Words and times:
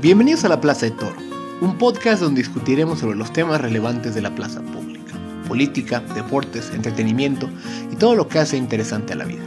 Bienvenidos 0.00 0.44
a 0.44 0.48
La 0.48 0.62
Plaza 0.62 0.86
de 0.86 0.92
Toro, 0.92 1.14
un 1.60 1.76
podcast 1.76 2.22
donde 2.22 2.40
discutiremos 2.40 3.00
sobre 3.00 3.18
los 3.18 3.34
temas 3.34 3.60
relevantes 3.60 4.14
de 4.14 4.22
la 4.22 4.34
plaza 4.34 4.62
pública, 4.62 5.12
política, 5.46 6.00
deportes, 6.14 6.70
entretenimiento 6.70 7.50
y 7.92 7.96
todo 7.96 8.16
lo 8.16 8.26
que 8.26 8.38
hace 8.38 8.56
interesante 8.56 9.12
a 9.12 9.16
la 9.16 9.26
vida. 9.26 9.44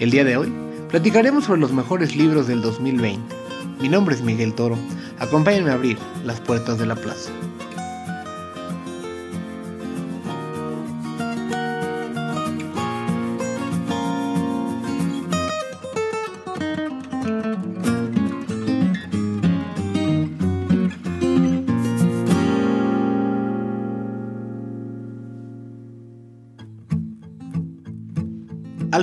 El 0.00 0.10
día 0.10 0.24
de 0.24 0.38
hoy 0.38 0.50
platicaremos 0.88 1.44
sobre 1.44 1.60
los 1.60 1.72
mejores 1.72 2.16
libros 2.16 2.46
del 2.46 2.62
2020. 2.62 3.36
Mi 3.82 3.90
nombre 3.90 4.14
es 4.14 4.22
Miguel 4.22 4.54
Toro, 4.54 4.78
acompáñenme 5.18 5.68
a 5.68 5.74
abrir 5.74 5.98
las 6.24 6.40
puertas 6.40 6.78
de 6.78 6.86
la 6.86 6.96
plaza. 6.96 7.30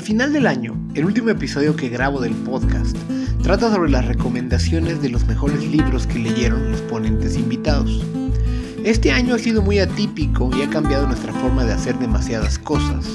Final 0.09 0.33
del 0.33 0.47
año, 0.47 0.73
el 0.95 1.05
último 1.05 1.29
episodio 1.29 1.75
que 1.75 1.87
grabo 1.87 2.19
del 2.19 2.33
podcast 2.33 2.97
trata 3.43 3.71
sobre 3.71 3.91
las 3.91 4.07
recomendaciones 4.07 5.03
de 5.03 5.09
los 5.09 5.27
mejores 5.27 5.63
libros 5.63 6.07
que 6.07 6.17
leyeron 6.17 6.71
los 6.71 6.81
ponentes 6.81 7.35
invitados. 7.35 8.03
Este 8.83 9.11
año 9.11 9.35
ha 9.35 9.37
sido 9.37 9.61
muy 9.61 9.77
atípico 9.77 10.49
y 10.57 10.63
ha 10.63 10.69
cambiado 10.71 11.05
nuestra 11.05 11.31
forma 11.33 11.63
de 11.63 11.73
hacer 11.73 11.99
demasiadas 11.99 12.57
cosas. 12.57 13.05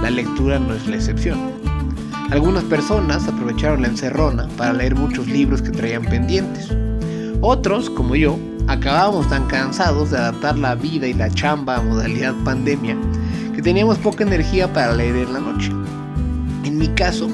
La 0.00 0.08
lectura 0.08 0.58
no 0.58 0.72
es 0.72 0.86
la 0.86 0.96
excepción. 0.96 1.38
Algunas 2.30 2.64
personas 2.64 3.28
aprovecharon 3.28 3.82
la 3.82 3.88
encerrona 3.88 4.48
para 4.56 4.72
leer 4.72 4.94
muchos 4.94 5.26
libros 5.26 5.60
que 5.60 5.68
traían 5.68 6.06
pendientes. 6.06 6.70
Otros, 7.42 7.90
como 7.90 8.16
yo, 8.16 8.38
acabábamos 8.68 9.28
tan 9.28 9.46
cansados 9.48 10.12
de 10.12 10.16
adaptar 10.16 10.56
la 10.56 10.76
vida 10.76 11.08
y 11.08 11.12
la 11.12 11.28
chamba 11.28 11.76
a 11.76 11.82
modalidad 11.82 12.34
pandemia 12.42 12.96
que 13.54 13.60
teníamos 13.60 13.98
poca 13.98 14.24
energía 14.24 14.72
para 14.72 14.94
leer 14.94 15.16
en 15.16 15.32
la 15.34 15.40
noche. 15.40 15.70
En 16.68 16.76
mi 16.76 16.88
caso, 16.88 17.30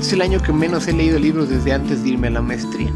es 0.00 0.14
el 0.14 0.22
año 0.22 0.40
que 0.40 0.50
menos 0.50 0.88
he 0.88 0.94
leído 0.94 1.18
libros 1.18 1.50
desde 1.50 1.74
antes 1.74 2.02
de 2.02 2.08
irme 2.08 2.28
a 2.28 2.30
la 2.30 2.40
maestría. 2.40 2.90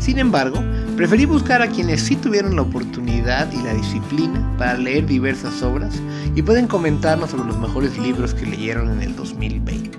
Sin 0.00 0.18
embargo, 0.18 0.60
preferí 0.96 1.26
buscar 1.26 1.62
a 1.62 1.68
quienes 1.68 2.00
sí 2.00 2.16
tuvieron 2.16 2.56
la 2.56 2.62
oportunidad 2.62 3.48
y 3.52 3.62
la 3.62 3.72
disciplina 3.72 4.44
para 4.58 4.76
leer 4.76 5.06
diversas 5.06 5.62
obras 5.62 5.94
y 6.34 6.42
pueden 6.42 6.66
comentarnos 6.66 7.30
sobre 7.30 7.46
los 7.46 7.56
mejores 7.56 7.96
libros 7.98 8.34
que 8.34 8.46
leyeron 8.46 8.90
en 8.90 9.00
el 9.00 9.14
2020. 9.14 9.96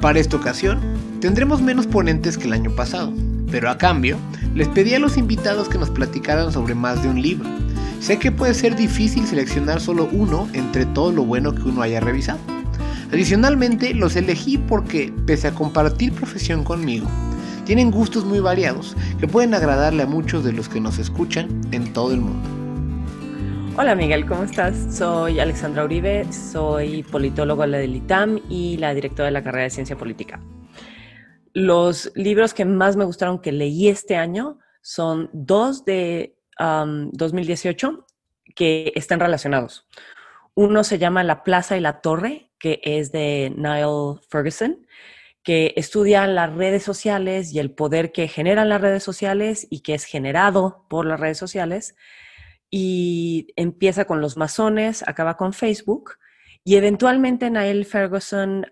Para 0.00 0.18
esta 0.18 0.36
ocasión, 0.36 0.80
tendremos 1.20 1.62
menos 1.62 1.86
ponentes 1.86 2.36
que 2.36 2.48
el 2.48 2.54
año 2.54 2.72
pasado, 2.72 3.12
pero 3.48 3.70
a 3.70 3.78
cambio, 3.78 4.16
les 4.56 4.66
pedí 4.66 4.92
a 4.94 4.98
los 4.98 5.18
invitados 5.18 5.68
que 5.68 5.78
nos 5.78 5.90
platicaran 5.90 6.50
sobre 6.50 6.74
más 6.74 7.00
de 7.00 7.10
un 7.10 7.22
libro. 7.22 7.48
Sé 8.00 8.18
que 8.18 8.32
puede 8.32 8.54
ser 8.54 8.74
difícil 8.74 9.24
seleccionar 9.24 9.80
solo 9.80 10.08
uno 10.10 10.48
entre 10.52 10.84
todo 10.84 11.12
lo 11.12 11.24
bueno 11.24 11.54
que 11.54 11.62
uno 11.62 11.82
haya 11.82 12.00
revisado. 12.00 12.40
Adicionalmente, 13.12 13.92
los 13.92 14.14
elegí 14.14 14.56
porque, 14.56 15.12
pese 15.26 15.48
a 15.48 15.54
compartir 15.54 16.12
profesión 16.12 16.62
conmigo, 16.62 17.08
tienen 17.64 17.90
gustos 17.90 18.24
muy 18.24 18.38
variados 18.38 18.96
que 19.18 19.26
pueden 19.26 19.52
agradarle 19.52 20.04
a 20.04 20.06
muchos 20.06 20.44
de 20.44 20.52
los 20.52 20.68
que 20.68 20.80
nos 20.80 20.98
escuchan 21.00 21.60
en 21.72 21.92
todo 21.92 22.12
el 22.12 22.20
mundo. 22.20 22.48
Hola 23.76 23.96
Miguel, 23.96 24.26
¿cómo 24.26 24.44
estás? 24.44 24.96
Soy 24.96 25.40
Alexandra 25.40 25.84
Uribe, 25.84 26.32
soy 26.32 27.02
politólogo 27.02 27.66
la 27.66 27.78
del 27.78 27.96
ITAM 27.96 28.42
y 28.48 28.76
la 28.76 28.94
directora 28.94 29.26
de 29.26 29.32
la 29.32 29.42
carrera 29.42 29.64
de 29.64 29.70
Ciencia 29.70 29.98
Política. 29.98 30.40
Los 31.52 32.12
libros 32.14 32.54
que 32.54 32.64
más 32.64 32.96
me 32.96 33.04
gustaron 33.04 33.40
que 33.40 33.50
leí 33.50 33.88
este 33.88 34.14
año 34.16 34.58
son 34.82 35.30
dos 35.32 35.84
de 35.84 36.36
2018 36.60 38.06
que 38.54 38.92
están 38.94 39.18
relacionados. 39.18 39.88
Uno 40.54 40.84
se 40.84 40.98
llama 40.98 41.24
La 41.24 41.42
Plaza 41.42 41.76
y 41.76 41.80
la 41.80 42.00
Torre 42.00 42.50
que 42.60 42.80
es 42.84 43.10
de 43.10 43.52
Niall 43.56 44.20
Ferguson, 44.28 44.86
que 45.42 45.72
estudia 45.76 46.26
las 46.28 46.54
redes 46.54 46.84
sociales 46.84 47.52
y 47.52 47.58
el 47.58 47.72
poder 47.72 48.12
que 48.12 48.28
generan 48.28 48.68
las 48.68 48.82
redes 48.82 49.02
sociales 49.02 49.66
y 49.70 49.80
que 49.80 49.94
es 49.94 50.04
generado 50.04 50.86
por 50.88 51.06
las 51.06 51.18
redes 51.18 51.38
sociales. 51.38 51.96
Y 52.70 53.48
empieza 53.56 54.04
con 54.04 54.20
los 54.20 54.36
masones, 54.36 55.02
acaba 55.08 55.36
con 55.36 55.54
Facebook. 55.54 56.12
Y 56.62 56.76
eventualmente 56.76 57.50
Niall 57.50 57.86
Ferguson 57.86 58.66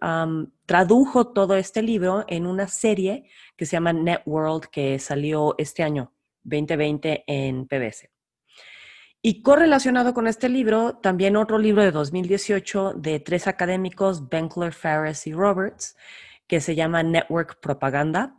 tradujo 0.66 1.32
todo 1.32 1.56
este 1.56 1.82
libro 1.82 2.26
en 2.28 2.46
una 2.46 2.68
serie 2.68 3.24
que 3.56 3.64
se 3.64 3.72
llama 3.72 3.94
Networld, 3.94 4.66
que 4.66 4.98
salió 4.98 5.54
este 5.56 5.82
año, 5.82 6.12
2020, 6.44 7.24
en 7.26 7.66
PBS. 7.66 8.17
Y 9.20 9.42
correlacionado 9.42 10.14
con 10.14 10.28
este 10.28 10.48
libro, 10.48 10.96
también 10.96 11.36
otro 11.36 11.58
libro 11.58 11.82
de 11.82 11.90
2018 11.90 12.94
de 12.96 13.18
tres 13.18 13.48
académicos, 13.48 14.28
Benkler, 14.28 14.72
Ferris 14.72 15.26
y 15.26 15.32
Roberts, 15.32 15.96
que 16.46 16.60
se 16.60 16.76
llama 16.76 17.02
Network 17.02 17.58
Propaganda, 17.60 18.36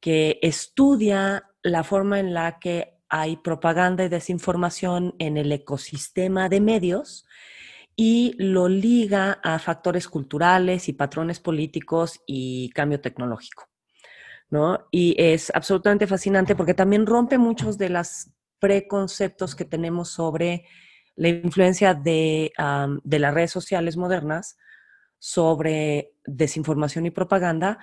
que 0.00 0.40
estudia 0.42 1.50
la 1.62 1.84
forma 1.84 2.18
en 2.18 2.34
la 2.34 2.58
que 2.58 2.98
hay 3.08 3.36
propaganda 3.36 4.04
y 4.04 4.08
desinformación 4.08 5.14
en 5.18 5.36
el 5.36 5.52
ecosistema 5.52 6.48
de 6.48 6.60
medios 6.60 7.24
y 7.96 8.34
lo 8.38 8.68
liga 8.68 9.40
a 9.42 9.58
factores 9.58 10.08
culturales 10.08 10.88
y 10.88 10.92
patrones 10.92 11.40
políticos 11.40 12.20
y 12.26 12.70
cambio 12.70 13.00
tecnológico. 13.00 13.68
¿no? 14.50 14.86
Y 14.90 15.14
es 15.18 15.52
absolutamente 15.54 16.06
fascinante 16.06 16.54
porque 16.56 16.74
también 16.74 17.06
rompe 17.06 17.38
muchos 17.38 17.76
de 17.78 17.90
las 17.90 18.30
preconceptos 18.58 19.54
que 19.54 19.64
tenemos 19.64 20.10
sobre 20.10 20.64
la 21.16 21.28
influencia 21.28 21.94
de, 21.94 22.52
las 22.56 23.34
redes 23.34 23.50
sociales 23.50 23.96
modernas 23.96 24.56
sobre 25.18 26.12
desinformación 26.24 27.06
y 27.06 27.10
propaganda. 27.10 27.78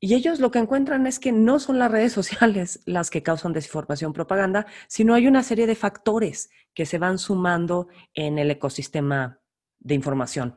Y 0.00 0.14
ellos 0.14 0.40
lo 0.40 0.50
que 0.50 0.58
encuentran 0.58 1.06
es 1.06 1.18
que 1.18 1.32
no 1.32 1.58
son 1.58 1.78
las 1.78 1.90
redes 1.90 2.12
sociales 2.20 2.80
las 2.86 3.10
que 3.10 3.22
causan 3.22 3.52
desinformación 3.52 4.12
propaganda, 4.12 4.66
sino 4.88 5.14
hay 5.14 5.26
una 5.26 5.42
serie 5.42 5.66
de 5.66 5.74
factores 5.74 6.50
que 6.74 6.86
se 6.86 6.98
van 6.98 7.18
sumando 7.18 7.88
en 8.14 8.38
el 8.38 8.50
ecosistema 8.50 9.40
de 9.78 9.94
información. 9.94 10.56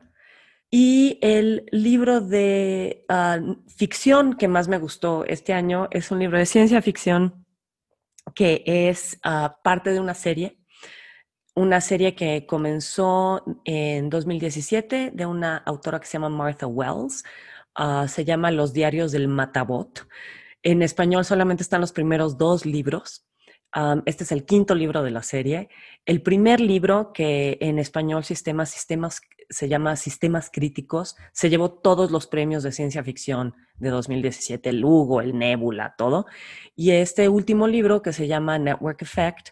Y 0.70 1.18
el 1.20 1.66
libro 1.72 2.20
de 2.20 3.04
ah, 3.08 3.40
ficción 3.66 4.34
que 4.34 4.46
más 4.46 4.68
me 4.68 4.78
gustó 4.78 5.24
este 5.24 5.52
año 5.52 5.88
es 5.90 6.10
un 6.12 6.20
libro 6.20 6.38
de 6.38 6.46
ciencia 6.46 6.80
ficción 6.80 7.39
que 8.34 8.62
es 8.66 9.18
ah, 9.22 9.58
parte 9.62 9.90
de 9.90 10.00
una 10.00 10.14
serie, 10.14 10.58
una 11.54 11.80
serie 11.80 12.14
que 12.14 12.46
comenzó 12.46 13.44
en 13.64 14.10
2017 14.10 15.10
de 15.12 15.26
una 15.26 15.56
autora 15.58 16.00
que 16.00 16.06
se 16.06 16.14
llama 16.14 16.28
Martha 16.28 16.66
Wells. 16.66 17.24
Ah, 17.74 18.06
se 18.08 18.24
llama 18.24 18.50
Los 18.50 18.72
diarios 18.72 19.12
del 19.12 19.28
Matabot. 19.28 20.06
En 20.62 20.82
español 20.82 21.24
solamente 21.24 21.62
están 21.62 21.80
los 21.80 21.92
primeros 21.92 22.36
dos 22.36 22.66
libros. 22.66 23.26
Este 24.04 24.24
es 24.24 24.32
el 24.32 24.44
quinto 24.44 24.74
libro 24.74 25.02
de 25.02 25.10
la 25.10 25.22
serie. 25.22 25.68
El 26.04 26.22
primer 26.22 26.60
libro, 26.60 27.12
que 27.12 27.58
en 27.60 27.78
español 27.78 28.24
sistemas, 28.24 28.70
sistemas, 28.70 29.20
se 29.48 29.68
llama 29.68 29.96
Sistemas 29.96 30.50
Críticos, 30.52 31.16
se 31.32 31.50
llevó 31.50 31.70
todos 31.72 32.10
los 32.10 32.26
premios 32.26 32.62
de 32.62 32.72
ciencia 32.72 33.02
ficción 33.02 33.54
de 33.78 33.90
2017, 33.90 34.70
el 34.70 34.84
Hugo, 34.84 35.20
el 35.20 35.38
Nebula, 35.38 35.94
todo. 35.96 36.26
Y 36.76 36.90
este 36.90 37.28
último 37.28 37.66
libro, 37.66 38.02
que 38.02 38.12
se 38.12 38.26
llama 38.26 38.58
Network 38.58 39.02
Effect, 39.02 39.50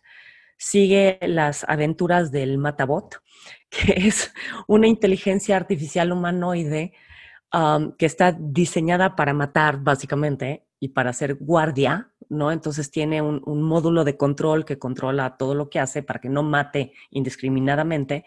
sigue 0.56 1.18
las 1.22 1.64
aventuras 1.68 2.30
del 2.30 2.58
Matabot, 2.58 3.22
que 3.70 4.08
es 4.08 4.32
una 4.66 4.86
inteligencia 4.86 5.56
artificial 5.56 6.12
humanoide 6.12 6.92
um, 7.52 7.92
que 7.92 8.06
está 8.06 8.32
diseñada 8.32 9.16
para 9.16 9.32
matar, 9.32 9.78
básicamente, 9.78 10.64
y 10.80 10.88
para 10.88 11.12
ser 11.12 11.34
guardia, 11.36 12.12
¿no? 12.28 12.52
Entonces 12.52 12.90
tiene 12.90 13.22
un, 13.22 13.62
módulo 13.62 14.04
de 14.04 14.16
control 14.16 14.64
que 14.64 14.78
controla 14.78 15.36
todo 15.36 15.54
lo 15.54 15.70
que 15.70 15.80
hace 15.80 16.02
para 16.02 16.20
que 16.20 16.28
no 16.28 16.42
mate 16.42 16.92
indiscriminadamente 17.10 18.24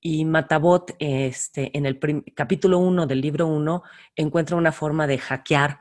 y 0.00 0.24
Matabot, 0.24 0.94
este, 0.98 1.76
en 1.76 1.86
el 1.86 1.98
capítulo 2.34 2.78
1 2.78 3.06
del 3.06 3.20
libro 3.20 3.48
1, 3.48 3.82
encuentra 4.14 4.56
una 4.56 4.70
forma 4.70 5.06
de 5.06 5.18
hackear 5.18 5.80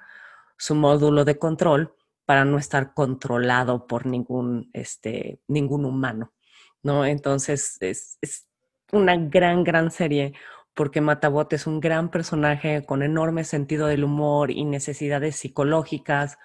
su 0.57 0.73
módulo 0.73 1.23
de 1.23 1.37
control 1.37 1.93
para 2.25 2.43
no 2.43 2.57
estar 2.57 2.93
controlado 2.93 3.85
por 3.85 4.05
ningún, 4.07 4.69
este, 4.73 5.39
ningún 5.47 5.85
humano, 5.85 6.33
¿no? 6.81 7.05
Entonces, 7.05 7.77
es, 7.79 8.17
es 8.21 8.47
una 8.91 9.15
gran, 9.17 9.63
gran 9.63 9.91
serie 9.91 10.33
porque 10.73 11.01
Matabot 11.01 11.51
es 11.53 11.65
un 11.65 11.79
gran 11.79 12.11
personaje 12.11 12.85
con 12.85 13.01
enorme 13.01 13.43
sentido 13.43 13.87
del 13.87 14.03
humor 14.03 14.51
y 14.51 14.63
necesidades 14.63 15.35
psicológicas 15.35 16.37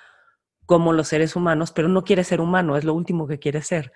como 0.66 0.92
los 0.92 1.08
seres 1.08 1.36
humanos, 1.36 1.72
pero 1.72 1.88
no 1.88 2.04
quiere 2.04 2.24
ser 2.24 2.40
humano, 2.40 2.76
es 2.76 2.84
lo 2.84 2.94
último 2.94 3.26
que 3.26 3.38
quiere 3.38 3.62
ser. 3.62 3.92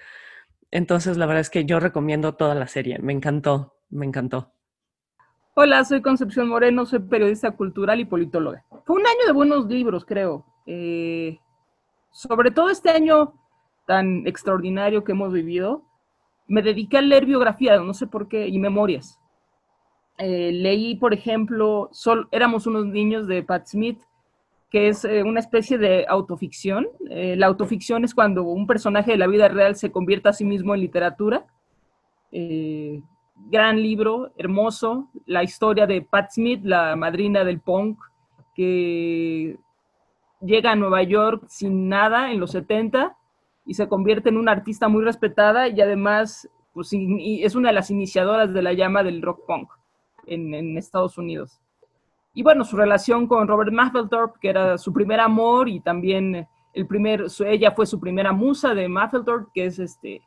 Entonces, 0.71 1.17
la 1.17 1.27
verdad 1.27 1.41
es 1.41 1.51
que 1.51 1.65
yo 1.65 1.81
recomiendo 1.81 2.35
toda 2.35 2.55
la 2.55 2.67
serie. 2.67 2.99
Me 2.99 3.13
encantó, 3.13 3.75
me 3.89 4.07
encantó. 4.07 4.53
Hola, 5.55 5.85
soy 5.85 6.03
Concepción 6.03 6.49
Moreno, 6.49 6.85
soy 6.85 6.99
periodista 6.99 7.53
cultural 7.53 8.01
y 8.01 8.05
politóloga. 8.05 8.65
Fue 8.85 8.97
un 8.97 9.07
año 9.07 9.27
de 9.27 9.33
buenos 9.33 9.67
libros, 9.67 10.05
creo. 10.05 10.45
Eh, 10.67 11.39
sobre 12.11 12.51
todo 12.51 12.69
este 12.69 12.91
año 12.91 13.33
tan 13.87 14.27
extraordinario 14.27 15.05
que 15.05 15.13
hemos 15.13 15.33
vivido, 15.33 15.83
me 16.47 16.63
dediqué 16.63 16.99
a 16.99 17.03
leer 17.03 17.25
biografía, 17.25 17.79
no 17.79 17.95
sé 17.95 18.07
por 18.07 18.29
qué, 18.29 18.49
y 18.49 18.59
memorias. 18.59 19.19
Eh, 20.19 20.51
leí, 20.53 20.97
por 20.97 21.15
ejemplo, 21.15 21.91
Éramos 22.31 22.67
unos 22.67 22.87
niños 22.87 23.27
de 23.27 23.43
Pat 23.43 23.67
Smith, 23.67 24.01
que 24.71 24.89
es 24.89 25.05
eh, 25.05 25.23
una 25.23 25.41
especie 25.41 25.79
de 25.79 26.07
autoficción. 26.09 26.89
Eh, 27.09 27.37
la 27.37 27.47
autoficción 27.47 28.05
es 28.05 28.15
cuando 28.15 28.43
un 28.45 28.67
personaje 28.67 29.13
de 29.13 29.19
la 29.19 29.27
vida 29.27 29.49
real 29.49 29.77
se 29.77 29.91
convierte 29.91 30.29
a 30.29 30.33
sí 30.33 30.45
mismo 30.45 30.75
en 30.75 30.81
literatura. 30.81 31.47
gran 33.51 33.81
libro, 33.83 34.33
hermoso, 34.37 35.09
la 35.27 35.43
historia 35.43 35.87
de 35.87 36.03
Pat 36.03 36.31
Smith, 36.33 36.65
la 36.65 36.97
madrina 36.97 37.45
del 37.45 37.61
punk, 37.61 37.99
que 38.55 39.59
llega 40.41 40.73
a 40.73 40.77
Nueva 40.77 41.03
York 41.03 41.45
sin 41.49 41.89
nada 41.89 42.31
en 42.31 42.41
los 42.41 42.53
70 42.53 43.17
y 43.67 43.75
se 43.75 43.89
convierte 43.89 44.29
en 44.29 44.37
una 44.37 44.53
artista 44.53 44.89
muy 44.89 45.05
respetada 45.05 45.69
y 45.69 45.81
además 45.81 46.49
pues, 46.73 46.91
es 46.93 47.55
una 47.55 47.69
de 47.69 47.75
las 47.75 47.91
iniciadoras 47.91 48.53
de 48.53 48.63
la 48.63 48.73
llama 48.73 49.03
del 49.03 49.23
rock 49.23 49.45
punk 49.47 49.71
en, 50.27 50.77
Estados 50.79 51.19
Unidos. 51.19 51.61
Y 52.37 52.43
bueno, 52.43 52.65
su 52.65 52.77
relación 52.77 53.27
con 53.27 53.49
Robert 53.49 53.73
Mapplethorpe, 53.73 54.39
que 54.39 54.51
era 54.51 54.77
su 54.77 54.93
primer 54.93 55.21
amor 55.21 55.71
y 55.71 55.81
también 55.81 56.47
el 56.75 56.87
primer, 56.87 57.25
ella 57.47 57.71
fue 57.71 57.87
su 57.87 57.99
primera 57.99 58.31
musa 58.31 58.75
de 58.75 58.91
Mapplethorpe, 58.91 59.51
que 59.55 59.65
es 59.65 59.79
este, 59.79 60.21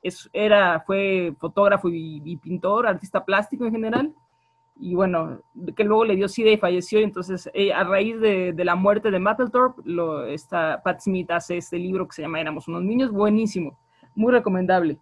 es, 0.00 0.30
era, 0.32 0.78
fue 0.86 1.34
fotógrafo 1.40 1.88
y, 1.90 2.36
pintor, 2.36 2.86
artista 2.86 3.24
plástico 3.24 3.66
en 3.66 3.72
general. 3.72 4.14
Y 4.78 4.94
bueno, 4.94 5.40
que 5.74 5.82
luego 5.82 6.04
le 6.04 6.14
dio 6.14 6.28
SIDA 6.28 6.50
y 6.50 6.56
falleció. 6.56 7.00
Entonces, 7.00 7.50
eh, 7.52 7.72
a 7.72 7.82
raíz 7.82 8.20
de, 8.20 8.54
la 8.58 8.76
muerte 8.76 9.10
de 9.10 9.18
Mapplethorpe, 9.18 9.82
lo, 9.86 10.24
esta, 10.24 10.80
Pat 10.84 11.00
Smith 11.00 11.32
hace 11.32 11.56
este 11.56 11.78
libro 11.80 12.06
que 12.06 12.14
se 12.14 12.22
llama 12.22 12.40
Éramos 12.40 12.68
unos 12.68 12.84
niños, 12.84 13.10
buenísimo, 13.10 13.76
muy 14.14 14.32
recomendable. 14.32 15.00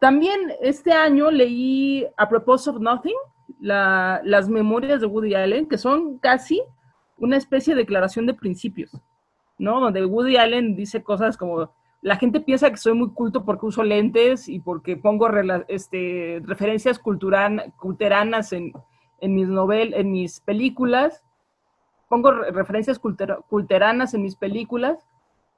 También 0.00 0.40
este 0.60 0.92
año 0.92 1.30
leí 1.30 2.04
A 2.16 2.28
Propose 2.28 2.68
of 2.68 2.80
Nothing, 2.80 3.14
las 3.60 4.48
memorias 4.48 5.00
de 5.00 5.06
Woody 5.06 5.34
Allen, 5.34 5.66
que 5.68 5.78
son 5.78 6.18
casi 6.18 6.62
una 7.18 7.36
especie 7.36 7.74
de 7.74 7.82
declaración 7.82 8.26
de 8.26 8.34
principios, 8.34 8.90
¿no? 9.58 9.80
Donde 9.80 10.04
Woody 10.04 10.36
Allen 10.36 10.76
dice 10.76 11.02
cosas 11.02 11.36
como, 11.36 11.70
la 12.02 12.16
gente 12.16 12.40
piensa 12.40 12.70
que 12.70 12.76
soy 12.76 12.94
muy 12.94 13.10
culto 13.10 13.44
porque 13.44 13.66
uso 13.66 13.82
lentes 13.82 14.48
y 14.48 14.60
porque 14.60 14.96
pongo 14.96 15.28
este, 15.68 16.40
referencias 16.44 16.98
culturanas 16.98 18.52
en, 18.52 18.72
mis 19.22 19.48
novel 19.48 19.94
en 19.94 20.12
mis 20.12 20.40
películas, 20.40 21.22
pongo 22.08 22.30
referencias 22.30 23.00
culteranas 23.00 24.14
en 24.14 24.22
mis 24.22 24.36
películas, 24.36 25.04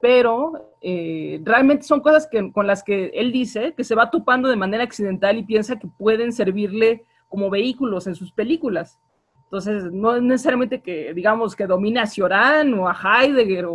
pero 0.01 0.71
eh, 0.81 1.41
realmente 1.43 1.83
son 1.83 1.99
cosas 1.99 2.25
que, 2.25 2.51
con 2.53 2.65
las 2.65 2.83
que 2.83 3.11
él 3.13 3.31
dice 3.31 3.73
que 3.75 3.83
se 3.83 3.95
va 3.95 4.09
topando 4.09 4.47
de 4.47 4.55
manera 4.55 4.83
accidental 4.83 5.37
y 5.37 5.43
piensa 5.43 5.77
que 5.77 5.87
pueden 5.87 6.31
servirle 6.31 7.05
como 7.29 7.49
vehículos 7.49 8.07
en 8.07 8.15
sus 8.15 8.31
películas. 8.31 8.99
Entonces, 9.45 9.91
no 9.91 10.15
es 10.15 10.21
necesariamente 10.21 10.81
que, 10.81 11.13
digamos, 11.13 11.55
que 11.55 11.65
domine 11.65 12.01
a 12.01 12.05
Cioran 12.05 12.73
o 12.73 12.89
a 12.89 12.93
Heidegger 12.93 13.67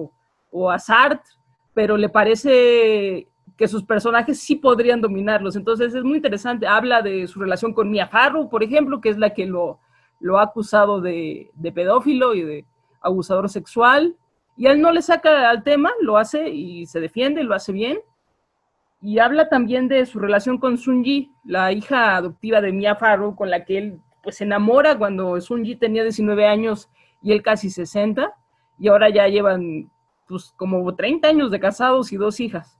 o, 0.50 0.70
a 0.70 0.78
Sartre, 0.78 1.32
pero 1.72 1.96
le 1.96 2.08
parece 2.08 3.26
que 3.56 3.66
sus 3.68 3.82
personajes 3.82 4.38
sí 4.38 4.56
podrían 4.56 5.00
dominarlos. 5.00 5.56
Entonces, 5.56 5.94
es 5.94 6.04
muy 6.04 6.16
interesante. 6.16 6.66
Habla 6.66 7.00
de 7.00 7.26
su 7.26 7.40
relación 7.40 7.72
con 7.72 7.90
Mia 7.90 8.06
Farrow, 8.06 8.48
por 8.48 8.62
ejemplo, 8.62 9.00
que 9.00 9.08
es 9.08 9.18
la 9.18 9.32
que 9.32 9.46
lo, 9.46 9.78
lo 10.20 10.38
ha 10.38 10.42
acusado 10.42 11.00
de, 11.00 11.50
de 11.54 11.72
pedófilo 11.72 12.34
y 12.34 12.42
de 12.42 12.64
abusador 13.00 13.48
sexual 13.48 14.16
y 14.56 14.66
él 14.66 14.80
no 14.80 14.92
le 14.92 15.02
saca 15.02 15.50
al 15.50 15.62
tema, 15.62 15.90
lo 16.00 16.16
hace 16.16 16.48
y 16.48 16.86
se 16.86 17.00
defiende, 17.00 17.42
lo 17.42 17.54
hace 17.54 17.72
bien. 17.72 17.98
Y 19.06 19.18
habla 19.18 19.50
también 19.50 19.86
de 19.86 20.06
su 20.06 20.18
relación 20.18 20.56
con 20.56 20.78
Sunji, 20.78 21.30
la 21.44 21.72
hija 21.72 22.16
adoptiva 22.16 22.62
de 22.62 22.72
Mia 22.72 22.96
Farrow, 22.96 23.36
con 23.36 23.50
la 23.50 23.66
que 23.66 23.76
él 23.76 24.00
pues, 24.22 24.38
se 24.38 24.44
enamora 24.44 24.96
cuando 24.96 25.38
Sunji 25.42 25.76
tenía 25.76 26.02
19 26.04 26.46
años 26.46 26.88
y 27.20 27.32
él 27.32 27.42
casi 27.42 27.68
60. 27.68 28.32
Y 28.78 28.88
ahora 28.88 29.10
ya 29.10 29.28
llevan 29.28 29.90
pues, 30.26 30.54
como 30.56 30.94
30 30.94 31.28
años 31.28 31.50
de 31.50 31.60
casados 31.60 32.14
y 32.14 32.16
dos 32.16 32.40
hijas. 32.40 32.78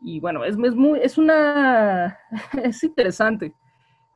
Y 0.00 0.20
bueno, 0.20 0.44
es, 0.44 0.56
es 0.56 0.76
muy, 0.76 1.00
es 1.00 1.18
una, 1.18 2.16
es 2.62 2.84
interesante 2.84 3.52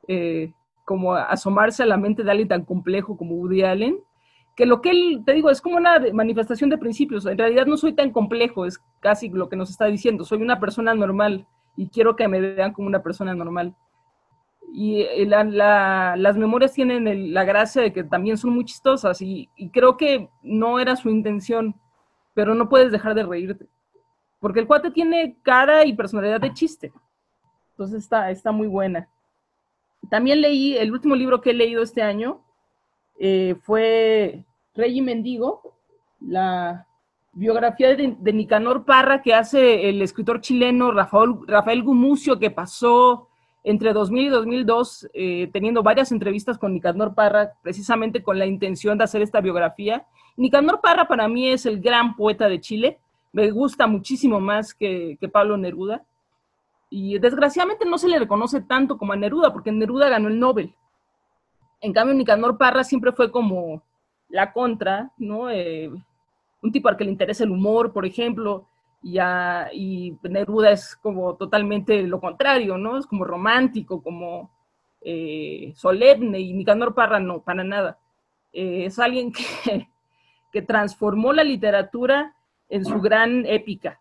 eh, 0.06 0.52
como 0.84 1.16
asomarse 1.16 1.82
a 1.82 1.86
la 1.86 1.96
mente 1.96 2.22
de 2.22 2.30
alguien 2.30 2.46
tan 2.46 2.64
complejo 2.64 3.16
como 3.16 3.34
Woody 3.34 3.64
Allen 3.64 3.98
que 4.58 4.66
lo 4.66 4.82
que 4.82 4.90
él, 4.90 5.22
te 5.24 5.34
digo, 5.34 5.50
es 5.50 5.60
como 5.60 5.76
una 5.76 6.00
manifestación 6.12 6.68
de 6.68 6.78
principios. 6.78 7.24
En 7.26 7.38
realidad 7.38 7.66
no 7.66 7.76
soy 7.76 7.92
tan 7.92 8.10
complejo, 8.10 8.66
es 8.66 8.82
casi 8.98 9.28
lo 9.28 9.48
que 9.48 9.54
nos 9.54 9.70
está 9.70 9.84
diciendo. 9.84 10.24
Soy 10.24 10.42
una 10.42 10.58
persona 10.58 10.96
normal 10.96 11.46
y 11.76 11.86
quiero 11.86 12.16
que 12.16 12.26
me 12.26 12.40
vean 12.40 12.72
como 12.72 12.88
una 12.88 13.00
persona 13.00 13.36
normal. 13.36 13.76
Y 14.72 15.02
eh, 15.02 15.26
las 15.26 16.36
memorias 16.36 16.72
tienen 16.72 17.32
la 17.32 17.44
gracia 17.44 17.82
de 17.82 17.92
que 17.92 18.02
también 18.02 18.36
son 18.36 18.50
muy 18.50 18.64
chistosas 18.64 19.22
y, 19.22 19.48
creo 19.72 19.96
que 19.96 20.28
no 20.42 20.80
era 20.80 20.96
su 20.96 21.08
intención, 21.08 21.76
pero 22.34 22.52
no 22.56 22.68
puedes 22.68 22.90
dejar 22.90 23.14
de 23.14 23.22
reírte. 23.22 23.68
Porque 24.40 24.58
el 24.58 24.66
cuate 24.66 24.90
tiene 24.90 25.36
cara 25.42 25.84
y 25.84 25.92
personalidad 25.92 26.40
de 26.40 26.52
chiste. 26.52 26.92
Entonces 27.70 28.02
está, 28.02 28.28
está 28.32 28.50
muy 28.50 28.66
buena. 28.66 29.08
También 30.10 30.40
leí, 30.40 30.76
el 30.76 30.90
último 30.90 31.14
libro 31.14 31.40
que 31.40 31.50
he 31.50 31.54
leído 31.54 31.80
este 31.80 32.02
año 32.02 32.42
eh, 33.20 33.54
fue 33.62 34.44
Rey 34.78 34.96
y 34.96 35.02
Mendigo, 35.02 35.74
la 36.20 36.86
biografía 37.32 37.96
de, 37.96 38.32
Nicanor 38.32 38.84
Parra 38.84 39.22
que 39.22 39.34
hace 39.34 39.88
el 39.88 40.00
escritor 40.02 40.40
chileno 40.40 40.92
Rafael, 40.92 41.34
Rafael 41.48 41.82
Gumucio, 41.82 42.38
que 42.38 42.52
pasó 42.52 43.28
entre 43.64 43.92
2000 43.92 44.24
y 44.24 44.28
2002 44.28 45.08
eh, 45.12 45.50
teniendo 45.52 45.82
varias 45.82 46.12
entrevistas 46.12 46.58
con 46.58 46.72
Nicanor 46.72 47.16
Parra, 47.16 47.54
precisamente 47.60 48.22
con 48.22 48.38
la 48.38 48.46
intención 48.46 48.96
de 48.96 49.04
hacer 49.04 49.20
esta 49.20 49.40
biografía. 49.40 50.06
Nicanor 50.36 50.80
Parra 50.80 51.08
para 51.08 51.26
mí 51.26 51.48
es 51.48 51.66
el 51.66 51.80
gran 51.80 52.14
poeta 52.14 52.48
de 52.48 52.60
Chile, 52.60 53.00
me 53.32 53.50
gusta 53.50 53.88
muchísimo 53.88 54.38
más 54.38 54.74
que, 54.74 55.18
que 55.20 55.28
Pablo 55.28 55.56
Neruda, 55.56 56.04
y 56.88 57.18
desgraciadamente 57.18 57.84
no 57.84 57.98
se 57.98 58.06
le 58.06 58.20
reconoce 58.20 58.60
tanto 58.60 58.96
como 58.96 59.12
a 59.12 59.16
Neruda, 59.16 59.52
porque 59.52 59.72
Neruda 59.72 60.08
ganó 60.08 60.28
el 60.28 60.38
Nobel. 60.38 60.72
En 61.80 61.92
cambio, 61.92 62.14
Nicanor 62.14 62.56
Parra 62.56 62.84
siempre 62.84 63.10
fue 63.10 63.30
como 63.32 63.82
la 64.28 64.52
contra, 64.52 65.12
¿no? 65.18 65.50
Eh, 65.50 65.90
un 66.62 66.72
tipo 66.72 66.88
al 66.88 66.96
que 66.96 67.04
le 67.04 67.10
interesa 67.10 67.44
el 67.44 67.50
humor, 67.50 67.92
por 67.92 68.04
ejemplo, 68.04 68.66
y, 69.02 69.18
y 69.72 70.18
Neruda 70.22 70.70
es 70.72 70.96
como 70.96 71.36
totalmente 71.36 72.02
lo 72.02 72.20
contrario, 72.20 72.78
¿no? 72.78 72.98
Es 72.98 73.06
como 73.06 73.24
romántico, 73.24 74.02
como 74.02 74.50
eh, 75.00 75.72
solemne, 75.76 76.40
y 76.40 76.52
Nicanor 76.52 76.94
Parra 76.94 77.20
no, 77.20 77.42
para 77.42 77.64
nada. 77.64 77.98
Eh, 78.52 78.86
es 78.86 78.98
alguien 78.98 79.32
que, 79.64 79.88
que 80.52 80.62
transformó 80.62 81.32
la 81.32 81.44
literatura 81.44 82.34
en 82.68 82.84
su 82.84 83.00
gran 83.00 83.46
épica, 83.46 84.00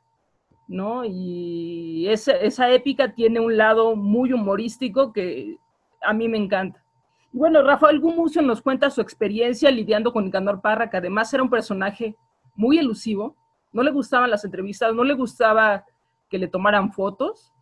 ¿no? 0.68 1.04
Y 1.06 2.08
esa, 2.10 2.34
esa 2.34 2.70
épica 2.72 3.14
tiene 3.14 3.40
un 3.40 3.56
lado 3.56 3.96
muy 3.96 4.34
humorístico 4.34 5.14
que 5.14 5.58
a 6.02 6.14
mí 6.14 6.28
me 6.28 6.38
encanta. 6.38 6.84
Bueno, 7.32 7.62
Rafael 7.62 8.00
Gumucio 8.00 8.42
nos 8.42 8.62
cuenta 8.62 8.90
su 8.90 9.02
experiencia 9.02 9.70
lidiando 9.70 10.14
con 10.14 10.26
Nicanor 10.26 10.62
Parra, 10.62 10.90
que 10.90 10.98
además 10.98 11.34
era 11.34 11.44
un 11.44 11.50
personaje 11.50 12.16
muy 12.56 12.80
elusivo, 12.80 13.36
no 13.72 13.84
le 13.84 13.92
gustaban 13.92 14.32
las 14.32 14.46
entrevistas, 14.46 14.94
no 14.96 15.04
le 15.04 15.14
gustaba 15.14 15.86
que 16.30 16.40
le 16.40 16.48
tomaran 16.48 16.92
fotos. 16.92 17.54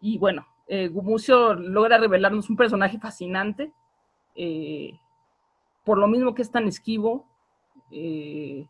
Y 0.00 0.18
bueno, 0.18 0.46
eh, 0.66 0.88
Gumucio 0.88 1.54
logra 1.54 1.98
revelarnos 1.98 2.50
un 2.50 2.56
personaje 2.56 2.98
fascinante, 2.98 3.72
eh, 4.34 4.98
por 5.84 5.98
lo 5.98 6.08
mismo 6.08 6.34
que 6.34 6.42
es 6.42 6.50
tan 6.50 6.66
esquivo. 6.66 7.26
Eh, 7.90 8.66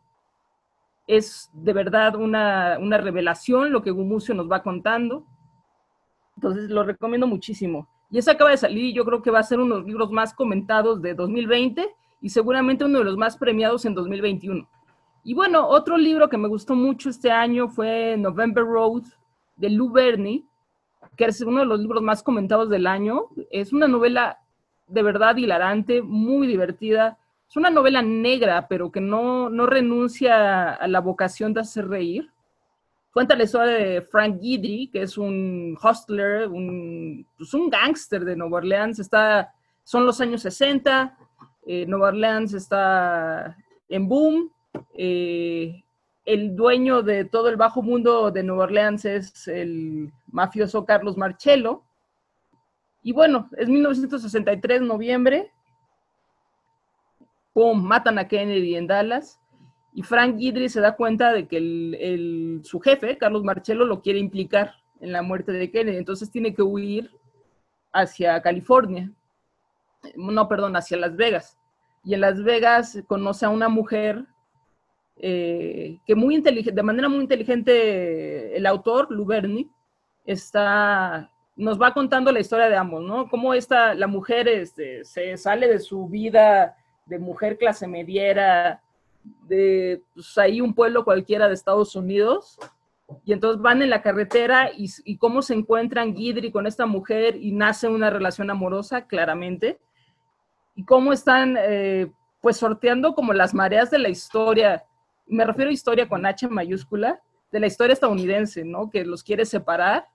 es 1.07 1.50
de 1.54 1.73
verdad 1.73 2.16
una, 2.16 2.76
una 2.78 2.99
revelación 2.99 3.73
lo 3.73 3.83
que 3.83 3.90
Gumucio 3.90 4.35
nos 4.35 4.50
va 4.50 4.62
contando. 4.62 5.25
Entonces 6.37 6.71
lo 6.71 6.85
recomiendo 6.85 7.26
muchísimo. 7.26 7.88
Y 8.10 8.18
ese 8.18 8.30
acaba 8.30 8.50
de 8.50 8.56
salir 8.56 8.94
yo 8.94 9.04
creo 9.04 9.22
que 9.22 9.30
va 9.30 9.40
a 9.40 9.42
ser 9.42 9.60
uno 9.60 9.74
de 9.74 9.80
los 9.80 9.86
libros 9.86 10.10
más 10.10 10.32
comentados 10.32 11.02
de 11.02 11.14
2020 11.14 11.94
y 12.20 12.28
seguramente 12.30 12.84
uno 12.84 12.98
de 12.98 13.04
los 13.04 13.16
más 13.16 13.36
premiados 13.36 13.84
en 13.84 13.94
2021. 13.94 14.68
Y 15.24 15.34
bueno, 15.34 15.66
otro 15.68 15.98
libro 15.98 16.28
que 16.28 16.38
me 16.38 16.48
gustó 16.48 16.74
mucho 16.74 17.10
este 17.10 17.30
año 17.30 17.68
fue 17.68 18.16
November 18.16 18.64
Road 18.64 19.02
de 19.56 19.70
Lou 19.70 19.90
Berney, 19.90 20.44
que 21.16 21.26
es 21.26 21.40
uno 21.42 21.60
de 21.60 21.66
los 21.66 21.80
libros 21.80 22.02
más 22.02 22.22
comentados 22.22 22.70
del 22.70 22.86
año. 22.86 23.26
Es 23.50 23.72
una 23.72 23.88
novela 23.88 24.38
de 24.86 25.02
verdad 25.02 25.36
hilarante, 25.36 26.00
muy 26.02 26.46
divertida. 26.46 27.18
Es 27.48 27.56
una 27.56 27.70
novela 27.70 28.02
negra, 28.02 28.68
pero 28.68 28.90
que 28.90 29.00
no, 29.00 29.50
no 29.50 29.66
renuncia 29.66 30.72
a 30.72 30.88
la 30.88 31.00
vocación 31.00 31.52
de 31.52 31.60
hacer 31.60 31.88
reír. 31.88 32.30
La 33.14 33.42
historia 33.42 33.74
de 33.74 34.02
Frank 34.02 34.38
Guidry, 34.40 34.90
que 34.92 35.02
es 35.02 35.18
un 35.18 35.76
hostler, 35.82 36.46
un, 36.48 37.26
pues 37.36 37.52
un 37.52 37.68
gángster 37.68 38.24
de 38.24 38.36
Nueva 38.36 38.58
Orleans. 38.58 38.98
Está, 39.00 39.52
son 39.82 40.06
los 40.06 40.20
años 40.20 40.42
60, 40.42 41.16
eh, 41.66 41.84
Nueva 41.86 42.08
Orleans 42.08 42.54
está 42.54 43.56
en 43.88 44.08
boom, 44.08 44.52
eh, 44.94 45.82
el 46.24 46.54
dueño 46.54 47.02
de 47.02 47.24
todo 47.24 47.48
el 47.48 47.56
bajo 47.56 47.82
mundo 47.82 48.30
de 48.30 48.42
Nueva 48.42 48.64
Orleans 48.64 49.04
es 49.04 49.48
el 49.48 50.12
mafioso 50.26 50.84
Carlos 50.84 51.16
Marcello. 51.16 51.82
Y 53.02 53.12
bueno, 53.12 53.48
es 53.56 53.68
1963, 53.68 54.82
noviembre. 54.82 55.50
¡Pum! 57.54 57.82
Matan 57.82 58.18
a 58.18 58.28
Kennedy 58.28 58.76
en 58.76 58.86
Dallas. 58.86 59.40
Y 59.98 60.02
Frank 60.04 60.36
Guidry 60.36 60.68
se 60.68 60.80
da 60.80 60.94
cuenta 60.94 61.32
de 61.32 61.48
que 61.48 62.60
su 62.62 62.78
jefe, 62.78 63.18
Carlos 63.18 63.42
Marcello, 63.42 63.84
lo 63.84 64.00
quiere 64.00 64.20
implicar 64.20 64.74
en 65.00 65.10
la 65.10 65.22
muerte 65.22 65.50
de 65.50 65.72
Kennedy. 65.72 65.96
Entonces 65.96 66.30
tiene 66.30 66.54
que 66.54 66.62
huir 66.62 67.10
hacia 67.92 68.40
California. 68.40 69.10
No, 70.14 70.46
perdón, 70.46 70.76
hacia 70.76 70.98
Las 70.98 71.16
Vegas. 71.16 71.58
Y 72.04 72.14
en 72.14 72.20
Las 72.20 72.44
Vegas 72.44 73.02
conoce 73.08 73.44
a 73.44 73.48
una 73.48 73.68
mujer 73.68 74.24
eh, 75.16 75.98
que 76.06 76.14
muy 76.14 76.36
inteligente, 76.36 76.76
de 76.76 76.82
manera 76.84 77.08
muy 77.08 77.22
inteligente 77.22 78.56
el 78.56 78.66
autor, 78.66 79.10
Luberni, 79.10 79.68
está, 80.24 81.28
nos 81.56 81.76
va 81.76 81.92
contando 81.92 82.30
la 82.30 82.38
historia 82.38 82.68
de 82.68 82.76
ambos, 82.76 83.02
¿no? 83.02 83.28
Cómo 83.28 83.52
esta, 83.52 83.94
la 83.94 84.06
mujer 84.06 84.46
este, 84.46 85.04
se 85.04 85.36
sale 85.36 85.66
de 85.66 85.80
su 85.80 86.06
vida 86.06 86.76
de 87.04 87.18
mujer 87.18 87.58
clase 87.58 87.88
mediera, 87.88 88.80
de 89.49 90.02
pues, 90.14 90.37
ahí 90.38 90.61
un 90.61 90.75
pueblo 90.75 91.04
cualquiera 91.04 91.49
de 91.49 91.54
Estados 91.54 91.97
Unidos, 91.97 92.58
y 93.25 93.32
entonces 93.32 93.62
van 93.62 93.80
en 93.80 93.90
la 93.90 94.02
carretera 94.02 94.70
y, 94.76 95.16
cómo 95.16 95.40
se 95.40 95.54
encuentran 95.54 96.14
Guidry 96.14 96.52
con 96.52 96.66
esta 96.66 96.85
mujer 96.85 97.37
y 97.37 97.52
nace 97.52 97.88
una 97.88 98.11
relación 98.11 98.50
amorosa, 98.50 99.06
claramente, 99.06 99.78
y 100.75 100.85
cómo 100.85 101.12
están 101.12 101.56
eh, 101.58 102.12
pues 102.40 102.58
sorteando 102.58 103.14
como 103.14 103.32
las 103.32 103.54
mareas 103.54 103.90
de 103.90 103.99
la 103.99 104.11
historia 104.11 104.85
me 105.28 105.44
refiero 105.44 105.70
a 105.70 105.75
historia 105.75 106.08
con 106.08 106.25
H 106.26 106.49
mayúscula, 106.49 107.20
de 107.52 107.61
la 107.61 107.66
historia 107.66 107.92
estadounidense, 107.92 108.64
¿no? 108.64 108.90
Que 108.90 109.04
los 109.04 109.23
quiere 109.23 109.44
separar 109.44 110.06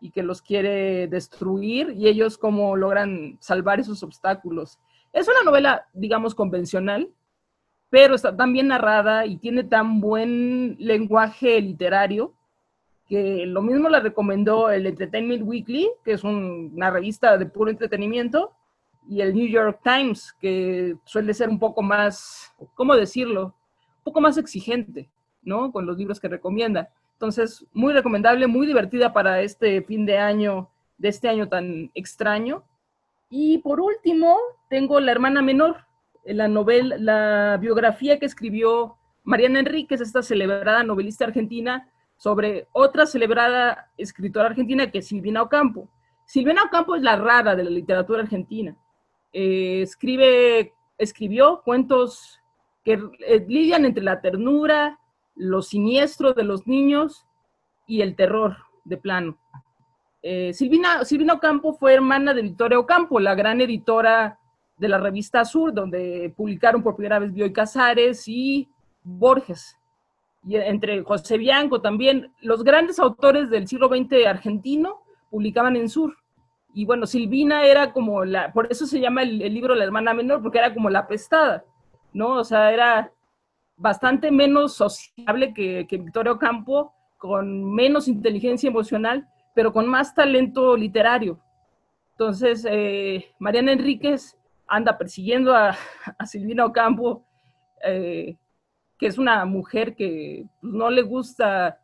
y 0.00 0.10
que 0.10 0.22
los 0.22 0.40
quiere 0.40 1.08
destruir 1.08 1.94
y 1.96 2.08
ellos 2.08 2.38
cómo 2.38 2.76
logran 2.76 3.36
salvar 3.40 3.80
esos 3.80 4.02
obstáculos. 4.02 4.78
Es 5.12 5.28
una 5.28 5.42
novela, 5.44 5.86
digamos, 5.92 6.34
convencional, 6.34 7.10
pero 7.90 8.14
está 8.14 8.36
tan 8.36 8.52
bien 8.52 8.68
narrada 8.68 9.26
y 9.26 9.36
tiene 9.36 9.64
tan 9.64 10.00
buen 10.00 10.76
lenguaje 10.78 11.60
literario 11.60 12.32
que 13.08 13.44
lo 13.44 13.60
mismo 13.60 13.88
la 13.88 13.98
recomendó 13.98 14.70
el 14.70 14.86
Entertainment 14.86 15.42
Weekly, 15.44 15.90
que 16.04 16.12
es 16.12 16.22
una 16.22 16.90
revista 16.90 17.36
de 17.36 17.46
puro 17.46 17.68
entretenimiento, 17.68 18.52
y 19.08 19.20
el 19.20 19.34
New 19.34 19.48
York 19.48 19.80
Times, 19.82 20.32
que 20.40 20.94
suele 21.04 21.34
ser 21.34 21.48
un 21.48 21.58
poco 21.58 21.82
más, 21.82 22.54
¿cómo 22.74 22.94
decirlo? 22.94 23.54
poco 24.02 24.20
más 24.20 24.38
exigente, 24.38 25.08
¿no? 25.42 25.72
Con 25.72 25.86
los 25.86 25.96
libros 25.96 26.20
que 26.20 26.28
recomienda. 26.28 26.90
Entonces, 27.14 27.66
muy 27.72 27.92
recomendable, 27.92 28.46
muy 28.46 28.66
divertida 28.66 29.12
para 29.12 29.40
este 29.42 29.82
fin 29.82 30.06
de 30.06 30.18
año, 30.18 30.70
de 30.98 31.08
este 31.08 31.28
año 31.28 31.48
tan 31.48 31.90
extraño. 31.94 32.62
Y 33.28 33.58
por 33.58 33.80
último, 33.80 34.36
tengo 34.68 35.00
La 35.00 35.12
hermana 35.12 35.42
menor, 35.42 35.84
la 36.24 36.48
novela, 36.48 36.96
la 36.98 37.56
biografía 37.58 38.18
que 38.18 38.26
escribió 38.26 38.96
Mariana 39.24 39.60
Enríquez, 39.60 40.00
esta 40.00 40.22
celebrada 40.22 40.82
novelista 40.82 41.24
argentina, 41.24 41.88
sobre 42.16 42.68
otra 42.72 43.06
celebrada 43.06 43.90
escritora 43.96 44.48
argentina 44.48 44.90
que 44.90 44.98
es 44.98 45.08
Silvina 45.08 45.42
Ocampo. 45.42 45.88
Silvina 46.26 46.64
Ocampo 46.64 46.94
es 46.94 47.02
la 47.02 47.16
rara 47.16 47.56
de 47.56 47.64
la 47.64 47.70
literatura 47.70 48.22
argentina. 48.22 48.76
Eh, 49.32 49.82
escribe, 49.82 50.74
escribió 50.98 51.62
cuentos 51.64 52.40
que 52.84 53.00
eh, 53.26 53.44
lidian 53.48 53.84
entre 53.84 54.02
la 54.02 54.20
ternura, 54.20 54.98
lo 55.34 55.62
siniestro 55.62 56.34
de 56.34 56.44
los 56.44 56.66
niños 56.66 57.26
y 57.86 58.02
el 58.02 58.16
terror 58.16 58.56
de 58.84 58.96
plano. 58.96 59.38
Eh, 60.22 60.52
Silvina, 60.52 61.04
Silvina 61.04 61.34
Ocampo 61.34 61.72
fue 61.72 61.94
hermana 61.94 62.34
de 62.34 62.42
Victoria 62.42 62.78
Ocampo, 62.78 63.18
la 63.18 63.34
gran 63.34 63.60
editora 63.60 64.38
de 64.80 64.88
la 64.88 64.98
revista 64.98 65.44
Sur, 65.44 65.74
donde 65.74 66.32
publicaron 66.34 66.82
por 66.82 66.96
primera 66.96 67.18
vez 67.18 67.32
Bioy 67.32 67.52
Casares 67.52 68.26
y 68.26 68.66
Borges. 69.02 69.76
Y 70.46 70.56
entre 70.56 71.02
José 71.02 71.36
Bianco 71.36 71.82
también, 71.82 72.32
los 72.40 72.64
grandes 72.64 72.98
autores 72.98 73.50
del 73.50 73.68
siglo 73.68 73.88
XX 73.88 74.26
argentino 74.26 75.02
publicaban 75.30 75.76
en 75.76 75.90
Sur. 75.90 76.16
Y 76.72 76.86
bueno, 76.86 77.06
Silvina 77.06 77.66
era 77.66 77.92
como 77.92 78.24
la, 78.24 78.52
por 78.52 78.68
eso 78.70 78.86
se 78.86 79.00
llama 79.00 79.22
el, 79.22 79.38
libro 79.38 79.74
La 79.74 79.84
hermana 79.84 80.14
menor, 80.14 80.40
porque 80.42 80.58
era 80.58 80.72
como 80.72 80.88
la 80.88 81.06
pestada 81.06 81.64
¿no? 82.12 82.38
O 82.38 82.44
sea, 82.44 82.72
era 82.72 83.12
bastante 83.76 84.30
menos 84.30 84.74
sociable 84.74 85.52
que, 85.52 85.86
que 85.86 85.98
Victoria 85.98 86.32
Ocampo, 86.32 86.94
con 87.18 87.72
menos 87.74 88.08
inteligencia 88.08 88.68
emocional, 88.68 89.28
pero 89.54 89.72
con 89.72 89.86
más 89.86 90.14
talento 90.14 90.76
literario. 90.76 91.38
Entonces, 92.12 92.66
eh, 92.68 93.26
Mariana 93.38 93.72
Enríquez 93.72 94.39
anda 94.70 94.96
persiguiendo 94.96 95.54
a, 95.54 95.76
Silvina 96.24 96.64
Ocampo, 96.64 97.24
eh, 97.84 98.36
que 98.96 99.06
es 99.06 99.18
una 99.18 99.44
mujer 99.44 99.96
que 99.96 100.46
pues, 100.60 100.72
no 100.72 100.90
le 100.90 101.02
gusta, 101.02 101.80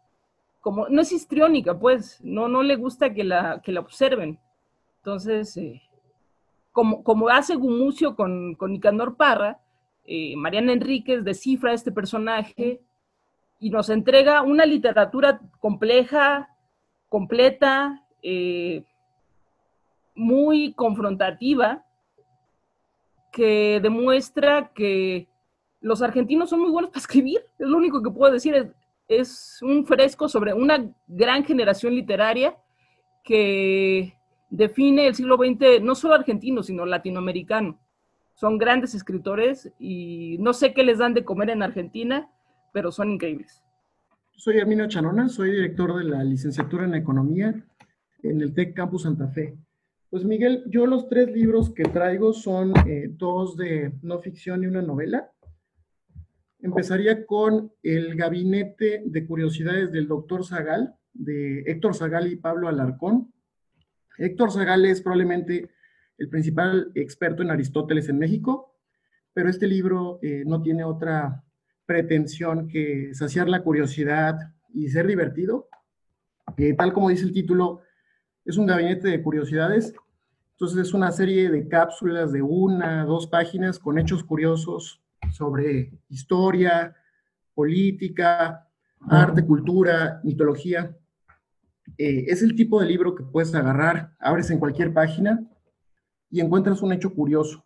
como, 0.61 0.89
no 0.89 1.03
es 1.03 1.13
histriónica, 1.13 1.79
pues, 1.79 2.21
no, 2.23 2.49
no 2.49 2.63
le 2.63 2.77
gusta 2.77 3.13
que 3.13 3.25
la, 3.25 3.61
que 3.63 3.73
la 3.73 3.81
observen. 3.81 4.39
Entonces, 4.99 5.57
eh, 5.57 5.83
como, 6.73 7.03
como 7.03 7.29
hace 7.29 7.57
Gumucio 7.57 8.15
con, 8.15 8.55
con 8.55 8.73
Nicanor 8.73 9.17
Parra, 9.17 9.61
eh, 10.05 10.37
Mariana 10.37 10.73
Enríquez 10.73 11.25
descifra 11.25 11.73
este 11.73 11.91
personaje 11.91 12.81
y 13.59 13.71
nos 13.71 13.91
entrega 13.91 14.43
una 14.43 14.65
literatura 14.65 15.41
compleja, 15.59 16.51
completa, 17.09 18.03
muy 20.15 20.73
confrontativa, 20.75 21.86
que 23.37 23.81
demuestra 23.83 24.73
que 24.75 25.29
los 25.83 26.01
argentinos 26.01 26.49
son 26.49 26.61
muy 26.61 26.71
buenos 26.71 26.91
para 26.91 27.01
escribir, 27.01 27.41
es 27.59 27.69
lo 27.69 27.77
único 27.77 28.03
que 28.03 28.11
puedo 28.11 28.33
decir, 28.33 28.55
es, 28.55 28.69
es 29.09 29.59
un 29.61 29.85
fresco 29.85 30.27
sobre 30.29 30.55
una 30.55 30.91
gran 31.07 31.45
generación 31.45 31.95
literaria 31.95 32.57
que 33.23 34.15
define 34.49 35.09
el 35.09 35.15
siglo 35.15 35.37
XX, 35.37 35.83
no 35.83 35.95
solo 35.95 36.15
argentino, 36.15 36.63
sino 36.63 36.87
latinoamericano 36.87 37.79
son 38.37 38.59
grandes 38.59 38.95
escritores 38.95 39.73
y 39.79 40.37
no 40.41 40.53
sé 40.53 40.75
qué 40.75 40.85
les 40.85 40.99
dan 40.99 41.15
de 41.15 41.25
comer 41.25 41.51
en 41.51 41.63
Argentina, 41.63 42.29
pero 42.73 42.93
son 42.93 43.11
increíbles. 43.11 43.63
Soy 44.37 44.61
Armino 44.61 44.87
Chanona, 44.87 45.29
soy 45.29 45.51
director 45.51 45.97
de 45.97 46.05
la 46.05 46.23
licenciatura 46.23 46.85
en 46.85 46.95
Economía 46.95 47.55
en 48.23 48.41
el 48.43 48.53
TEC 48.53 48.75
Campus 48.75 49.03
Santa 49.03 49.29
Fe. 49.29 49.57
Pues 50.09 50.25
Miguel, 50.25 50.63
yo 50.69 50.87
los 50.87 51.09
tres 51.09 51.33
libros 51.33 51.75
que 51.75 51.83
traigo 51.83 52.33
son 52.33 52.73
eh, 52.87 53.09
dos 53.11 53.57
de 53.57 53.93
no 54.03 54.21
ficción 54.21 54.63
y 54.63 54.67
una 54.67 54.81
novela. 54.81 55.33
Empezaría 56.61 57.27
con 57.27 57.73
El 57.83 58.15
Gabinete 58.15 59.03
de 59.05 59.27
Curiosidades 59.27 59.91
del 59.91 60.07
Doctor 60.07 60.45
Zagal, 60.45 60.95
de 61.13 61.63
Héctor 61.67 61.97
Zagal 61.97 62.31
y 62.31 62.37
Pablo 62.37 62.69
Alarcón. 62.69 63.33
Héctor 64.17 64.53
Zagal 64.53 64.85
es 64.87 65.03
probablemente 65.03 65.71
el 66.19 66.29
principal 66.29 66.93
experto 66.95 67.43
en 67.43 67.51
Aristóteles 67.51 68.09
en 68.09 68.19
México, 68.19 68.77
pero 69.35 69.51
este 69.51 69.67
libro 69.67 70.21
eh, 70.23 70.45
no 70.47 70.63
tiene 70.63 70.85
otra 70.85 71.43
pretensión 71.85 72.69
que 72.69 73.13
saciar 73.13 73.49
la 73.49 73.63
curiosidad 73.65 74.39
y 74.73 74.89
ser 74.89 75.09
divertido. 75.09 75.69
Eh, 76.57 76.75
tal 76.75 76.93
como 76.93 77.11
dice 77.11 77.25
el 77.25 77.33
título, 77.33 77.81
es 78.47 78.57
un 78.57 78.67
gabinete 78.67 79.09
de 79.09 79.23
curiosidades. 79.23 79.93
Entonces 80.53 80.79
es 80.79 80.95
una 80.95 81.13
serie 81.13 81.51
de 81.51 81.69
cápsulas 81.69 82.33
de 82.33 82.41
una, 82.41 83.05
dos 83.05 83.27
páginas 83.27 83.79
con 83.79 83.99
hechos 83.99 84.25
curiosos 84.25 85.03
sobre 85.33 85.93
historia, 86.09 86.97
política, 87.55 88.67
arte, 89.01 89.45
cultura, 89.45 90.21
mitología. 90.25 90.97
Eh, 91.99 92.25
es 92.29 92.43
el 92.43 92.55
tipo 92.55 92.81
de 92.81 92.87
libro 92.87 93.15
que 93.15 93.25
puedes 93.25 93.55
agarrar, 93.55 94.15
abres 94.19 94.51
en 94.51 94.59
cualquier 94.59 94.95
página 94.95 95.45
y 96.31 96.41
encuentras 96.41 96.81
un 96.83 96.93
hecho 96.93 97.13
curioso. 97.13 97.65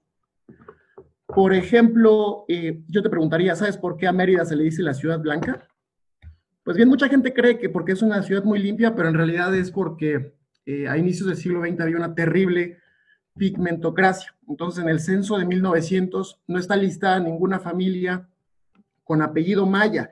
Por 1.26 1.54
ejemplo, 1.54 2.44
eh, 2.48 2.82
yo 2.88 3.02
te 3.02 3.10
preguntaría, 3.10 3.54
¿sabes 3.54 3.76
por 3.76 3.96
qué 3.96 4.08
a 4.08 4.12
Mérida 4.12 4.44
se 4.44 4.56
le 4.56 4.64
dice 4.64 4.82
la 4.82 4.94
ciudad 4.94 5.20
blanca? 5.20 5.68
Pues 6.64 6.76
bien, 6.76 6.88
mucha 6.88 7.08
gente 7.08 7.32
cree 7.32 7.58
que 7.58 7.68
porque 7.68 7.92
es 7.92 8.02
una 8.02 8.22
ciudad 8.22 8.42
muy 8.42 8.58
limpia, 8.58 8.94
pero 8.94 9.08
en 9.08 9.14
realidad 9.14 9.54
es 9.54 9.70
porque 9.70 10.39
eh, 10.66 10.88
a 10.88 10.96
inicios 10.96 11.28
del 11.28 11.36
siglo 11.36 11.62
XX 11.62 11.80
había 11.80 11.96
una 11.96 12.14
terrible 12.14 12.78
pigmentocracia. 13.36 14.34
Entonces, 14.48 14.82
en 14.82 14.88
el 14.88 15.00
censo 15.00 15.38
de 15.38 15.46
1900 15.46 16.40
no 16.46 16.58
está 16.58 16.76
listada 16.76 17.20
ninguna 17.20 17.58
familia 17.58 18.28
con 19.04 19.22
apellido 19.22 19.66
maya, 19.66 20.10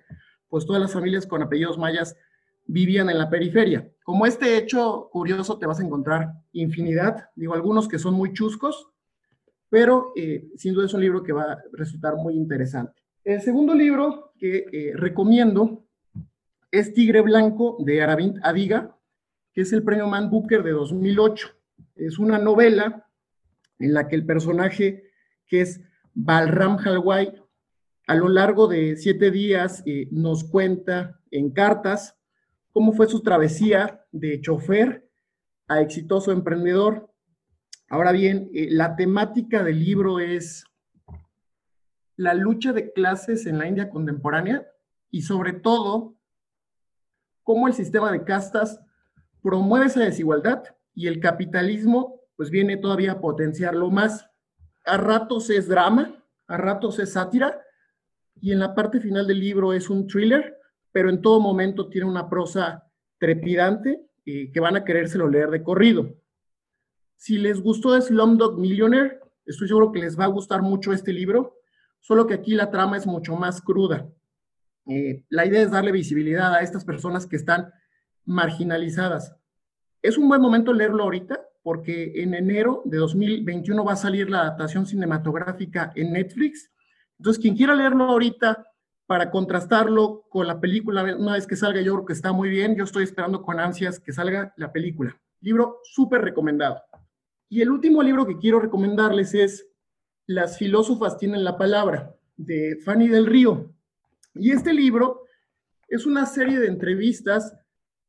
pues 0.49 0.67
todas 0.67 0.83
las 0.83 0.93
familias 0.93 1.27
con 1.27 1.43
apellidos 1.43 1.79
mayas 1.79 2.17
vivían 2.67 3.11
en 3.11 3.19
la 3.19 3.31
periferia. 3.31 3.91
Como 4.05 4.27
este 4.27 4.57
hecho 4.57 5.09
curioso 5.11 5.59
te 5.59 5.67
vas 5.67 5.81
a 5.81 5.85
encontrar 5.85 6.33
infinidad, 6.53 7.31
digo 7.35 7.55
algunos 7.55 7.89
que 7.89 7.99
son 7.99 8.15
muy 8.15 8.33
chuscos, 8.33 8.89
pero 9.71 10.13
eh, 10.17 10.49
sin 10.57 10.75
duda 10.75 10.87
es 10.87 10.95
un 10.95 11.01
libro 11.01 11.23
que 11.23 11.33
va 11.33 11.53
a 11.53 11.63
resultar 11.73 12.17
muy 12.17 12.35
interesante. 12.35 13.03
El 13.25 13.41
segundo 13.43 13.75
libro 13.75 14.33
que 14.39 14.67
eh, 14.73 14.93
recomiendo 14.95 15.85
es 16.71 16.93
Tigre 16.95 17.21
Blanco 17.23 17.77
de 17.81 18.03
Aravind 18.03 18.41
Adiga, 18.43 18.98
que 19.59 19.63
es 19.63 19.73
el 19.73 19.83
premio 19.83 20.07
Man 20.07 20.31
Booker 20.31 20.63
de 20.63 20.71
2008. 20.71 21.49
Es 21.97 22.21
una 22.21 22.39
novela 22.39 23.11
en 23.81 23.93
la 23.93 24.07
que 24.07 24.15
el 24.15 24.25
personaje, 24.25 25.11
que 25.49 25.63
es 25.63 25.81
Balram 26.15 26.79
Halwai, 26.79 27.43
a 28.07 28.15
lo 28.15 28.29
largo 28.29 28.69
de 28.69 28.97
siete 28.97 29.33
días 29.33 29.83
eh, 29.85 30.07
nos 30.13 30.45
cuenta 30.45 31.21
en 31.33 31.51
cartas 31.51 32.17
cómo 32.73 32.93
fue 32.93 33.09
su 33.09 33.21
travesía 33.21 34.05
de 34.13 34.41
chofer 34.41 35.11
a 35.67 35.81
exitoso 35.81 36.31
emprendedor. 36.31 37.13
Ahora 37.89 38.13
bien, 38.13 38.53
eh, 38.55 38.69
la 38.71 38.95
temática 38.95 39.65
del 39.65 39.81
libro 39.81 40.21
es 40.21 40.67
la 42.15 42.35
lucha 42.35 42.73
de 42.73 42.93
clases 42.93 43.45
en 43.45 43.59
la 43.59 43.67
India 43.67 43.91
contemporánea 43.91 44.69
y 45.11 45.23
sobre 45.23 45.53
todo 45.53 46.15
cómo 47.43 47.67
el 47.67 47.75
sistema 47.75 48.13
de 48.13 48.23
castas 48.23 48.81
promueve 49.43 49.87
esa 49.87 50.01
desigualdad 50.01 50.65
y 50.95 51.07
el 51.07 51.21
capitalismo 51.21 52.21
pues 52.37 52.51
viene 52.51 52.77
todavía 52.77 53.13
a 53.13 53.21
potenciarlo 53.21 53.91
más. 53.91 54.29
A 54.85 54.97
ratos 54.97 55.51
es 55.51 55.69
drama, 55.69 56.25
a 56.47 56.57
ratos 56.57 56.99
es 56.99 57.13
sátira 57.13 57.61
y 58.41 58.53
en 58.53 58.61
la 58.61 58.75
parte 58.75 59.01
final 59.01 59.27
del 59.27 59.41
libro 59.41 59.73
es 59.73 59.91
un 59.91 60.07
thriller, 60.07 60.57
pero 60.93 61.11
en 61.11 61.21
todo 61.21 61.41
momento 61.41 61.89
tiene 61.89 62.09
una 62.09 62.29
prosa 62.29 62.85
trepidante 63.19 64.01
y 64.25 64.53
que 64.53 64.61
van 64.61 64.77
a 64.77 64.85
querérselo 64.85 65.29
leer 65.29 65.51
de 65.51 65.63
corrido. 65.63 66.15
Si 67.17 67.39
les 67.39 67.61
gustó 67.61 68.01
Slumdog 68.01 68.59
Millionaire, 68.59 69.19
estoy 69.45 69.67
seguro 69.67 69.91
que 69.91 69.99
les 69.99 70.19
va 70.19 70.25
a 70.25 70.29
gustar 70.29 70.63
mucho 70.63 70.93
este 70.93 71.13
libro, 71.13 71.57
solo 72.01 72.27
que 72.27 72.35
aquí 72.35 72.55
la 72.55 72.71
trama 72.71 72.97
es 72.97 73.07
mucho 73.07 73.35
más 73.35 73.61
cruda. 73.61 74.09
Eh, 74.87 75.25
la 75.29 75.45
idea 75.45 75.63
es 75.63 75.71
darle 75.71 75.93
visibilidad 75.93 76.55
a 76.55 76.61
estas 76.61 76.85
personas 76.85 77.27
que 77.27 77.37
están 77.37 77.73
marginalizadas. 78.29 79.35
Es 80.03 80.19
un 80.19 80.29
buen 80.29 80.41
momento 80.41 80.73
leerlo 80.73 81.03
ahorita 81.03 81.41
porque 81.63 82.23
en 82.23 82.35
enero 82.35 82.83
de 82.85 82.99
2021 82.99 83.85
va 83.85 83.95
a 83.95 83.97
salir 83.97 84.31
la 84.31 84.43
adaptación 84.43 84.87
cinematográfica 84.87 85.93
en 85.97 86.13
Netflix. 86.13 86.71
Entonces, 87.19 87.43
quien 87.43 87.57
quiera 87.57 87.75
leerlo 87.75 88.05
ahorita 88.05 88.67
para 89.07 89.31
contrastarlo 89.31 90.27
con 90.29 90.47
la 90.47 90.61
película, 90.61 91.03
una 91.03 91.33
vez 91.33 91.47
que 91.47 91.57
salga, 91.57 91.81
yo 91.81 91.95
creo 91.95 92.07
que 92.07 92.13
está 92.13 92.33
muy 92.33 92.51
bien. 92.51 92.77
Yo 92.77 92.85
estoy 92.85 93.05
esperando 93.05 93.43
con 93.43 93.59
ansias 93.59 93.99
que 93.99 94.13
salga 94.13 94.53
la 94.57 94.71
película. 94.73 95.19
Libro 95.41 95.81
súper 95.83 96.21
recomendado. 96.21 96.83
Y 97.49 97.63
el 97.63 97.71
último 97.71 98.03
libro 98.03 98.27
que 98.27 98.39
quiero 98.39 98.61
recomendarles 98.61 99.35
es 99.35 99.67
Las 100.27 100.59
filósofas 100.59 101.17
tienen 101.17 101.43
la 101.43 101.57
palabra, 101.57 102.15
de 102.37 102.79
Fanny 102.85 103.09
del 103.09 103.27
Río. 103.27 103.73
Y 104.35 104.53
este 104.53 104.75
libro 104.75 105.23
es 105.89 106.05
una 106.05 106.27
serie 106.27 106.61
de 106.61 106.69
entrevistas 106.69 107.55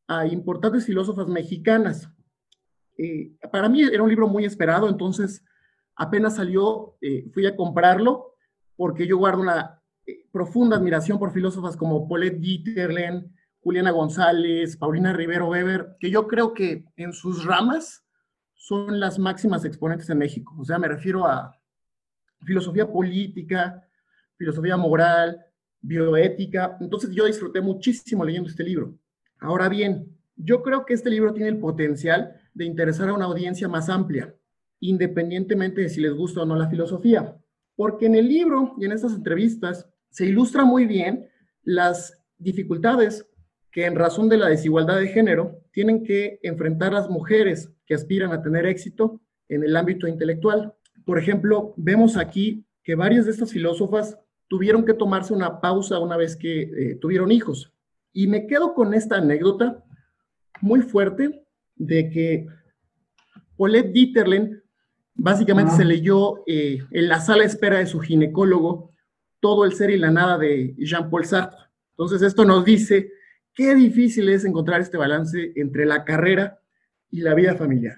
a 0.09 0.25
importantes 0.25 0.87
filósofas 0.87 1.27
mexicanas. 1.27 2.09
Eh, 2.97 3.31
para 3.51 3.69
mí 3.69 3.83
era 3.83 4.01
un 4.01 4.09
libro 4.09 4.27
muy 4.27 4.43
esperado, 4.43 4.89
entonces 4.89 5.45
apenas 5.95 6.37
salió, 6.37 6.97
eh, 6.99 7.29
fui 7.31 7.45
a 7.45 7.55
comprarlo 7.55 8.33
porque 8.75 9.05
yo 9.05 9.19
guardo 9.19 9.41
una 9.41 9.79
eh, 10.07 10.25
profunda 10.31 10.77
admiración 10.77 11.19
por 11.19 11.31
filósofas 11.31 11.77
como 11.77 12.07
Paulette 12.07 12.39
Dieterlen, 12.39 13.31
Juliana 13.59 13.91
González, 13.91 14.75
Paulina 14.77 15.13
Rivero 15.13 15.47
Weber, 15.49 15.95
que 15.99 16.09
yo 16.09 16.27
creo 16.27 16.55
que 16.55 16.85
en 16.95 17.13
sus 17.13 17.45
ramas 17.45 18.03
son 18.55 18.99
las 18.99 19.19
máximas 19.19 19.63
exponentes 19.63 20.09
en 20.09 20.17
México. 20.17 20.55
O 20.57 20.65
sea, 20.65 20.79
me 20.79 20.87
refiero 20.87 21.27
a 21.27 21.55
filosofía 22.43 22.91
política, 22.91 23.87
filosofía 24.37 24.75
moral, 24.75 25.39
bioética. 25.79 26.77
Entonces 26.81 27.11
yo 27.11 27.25
disfruté 27.25 27.61
muchísimo 27.61 28.25
leyendo 28.25 28.49
este 28.49 28.63
libro. 28.63 28.97
Ahora 29.39 29.69
bien, 29.69 30.17
yo 30.35 30.61
creo 30.63 30.85
que 30.85 30.93
este 30.93 31.09
libro 31.09 31.33
tiene 31.33 31.49
el 31.49 31.59
potencial 31.59 32.35
de 32.53 32.65
interesar 32.65 33.09
a 33.09 33.13
una 33.13 33.25
audiencia 33.25 33.67
más 33.67 33.89
amplia, 33.89 34.35
independientemente 34.79 35.81
de 35.81 35.89
si 35.89 36.01
les 36.01 36.13
gusta 36.13 36.41
o 36.41 36.45
no 36.45 36.55
la 36.55 36.69
filosofía, 36.69 37.37
porque 37.75 38.05
en 38.05 38.15
el 38.15 38.27
libro 38.27 38.75
y 38.77 38.85
en 38.85 38.91
estas 38.91 39.13
entrevistas 39.13 39.89
se 40.09 40.25
ilustra 40.25 40.65
muy 40.65 40.85
bien 40.85 41.29
las 41.63 42.21
dificultades 42.37 43.25
que 43.71 43.85
en 43.85 43.95
razón 43.95 44.29
de 44.29 44.37
la 44.37 44.49
desigualdad 44.49 44.99
de 44.99 45.09
género 45.09 45.61
tienen 45.71 46.03
que 46.03 46.39
enfrentar 46.43 46.93
las 46.93 47.09
mujeres 47.09 47.71
que 47.85 47.93
aspiran 47.93 48.31
a 48.31 48.41
tener 48.41 48.65
éxito 48.65 49.21
en 49.47 49.63
el 49.63 49.75
ámbito 49.75 50.07
intelectual. 50.07 50.73
Por 51.05 51.19
ejemplo, 51.19 51.73
vemos 51.77 52.17
aquí 52.17 52.65
que 52.83 52.95
varias 52.95 53.25
de 53.25 53.31
estas 53.31 53.51
filósofas 53.51 54.17
tuvieron 54.47 54.85
que 54.85 54.93
tomarse 54.93 55.33
una 55.33 55.61
pausa 55.61 55.99
una 55.99 56.17
vez 56.17 56.35
que 56.35 56.61
eh, 56.61 56.95
tuvieron 56.95 57.31
hijos. 57.31 57.71
Y 58.13 58.27
me 58.27 58.47
quedo 58.47 58.73
con 58.73 58.93
esta 58.93 59.17
anécdota 59.17 59.83
muy 60.61 60.81
fuerte 60.81 61.45
de 61.75 62.09
que 62.09 62.47
Paulette 63.57 63.91
Dieterlen 63.91 64.63
básicamente 65.13 65.73
se 65.73 65.85
leyó 65.85 66.43
eh, 66.47 66.79
en 66.91 67.07
la 67.07 67.19
sala 67.19 67.41
de 67.41 67.47
espera 67.47 67.79
de 67.79 67.85
su 67.85 67.99
ginecólogo 67.99 68.91
todo 69.39 69.65
el 69.65 69.73
ser 69.73 69.89
y 69.89 69.97
la 69.97 70.11
nada 70.11 70.37
de 70.37 70.75
Jean-Paul 70.77 71.25
Sartre. 71.25 71.59
Entonces 71.91 72.21
esto 72.21 72.45
nos 72.45 72.63
dice 72.65 73.11
qué 73.53 73.75
difícil 73.75 74.29
es 74.29 74.45
encontrar 74.45 74.81
este 74.81 74.97
balance 74.97 75.51
entre 75.55 75.85
la 75.85 76.03
carrera 76.03 76.59
y 77.11 77.21
la 77.21 77.33
vida 77.33 77.55
familiar. 77.55 77.97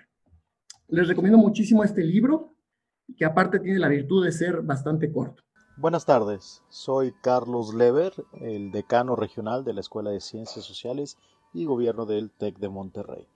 Les 0.88 1.08
recomiendo 1.08 1.38
muchísimo 1.38 1.84
este 1.84 2.04
libro, 2.04 2.56
que 3.15 3.26
aparte 3.26 3.60
tiene 3.60 3.80
la 3.80 3.88
virtud 3.88 4.26
de 4.26 4.32
ser 4.32 4.62
bastante 4.62 5.12
corto. 5.12 5.43
Buenas 5.82 6.06
tardes, 6.06 6.62
soy 6.70 7.12
Carlos 7.24 7.74
Lever, 7.74 8.13
el 8.39 8.70
decano 8.70 9.15
regional 9.15 9.63
de 9.63 9.74
la 9.74 9.80
Escuela 9.80 10.12
de 10.12 10.22
Ciencias 10.22 10.63
Sociales 10.63 11.17
y 11.56 11.65
Gobierno 11.65 12.06
del 12.06 12.30
TEC 12.30 12.60
de 12.60 12.70
Monterrey. 12.70 13.28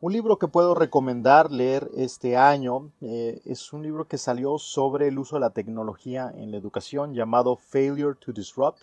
Un 0.00 0.14
libro 0.14 0.38
que 0.38 0.48
puedo 0.48 0.74
recomendar 0.74 1.52
leer 1.52 1.90
este 1.94 2.38
año 2.38 2.90
eh, 3.02 3.42
es 3.44 3.74
un 3.74 3.82
libro 3.82 4.08
que 4.08 4.16
salió 4.16 4.56
sobre 4.56 5.08
el 5.08 5.18
uso 5.18 5.36
de 5.36 5.40
la 5.40 5.50
tecnología 5.50 6.32
en 6.34 6.52
la 6.52 6.56
educación 6.56 7.12
llamado 7.12 7.54
Failure 7.54 8.16
to 8.18 8.32
Disrupt 8.32 8.78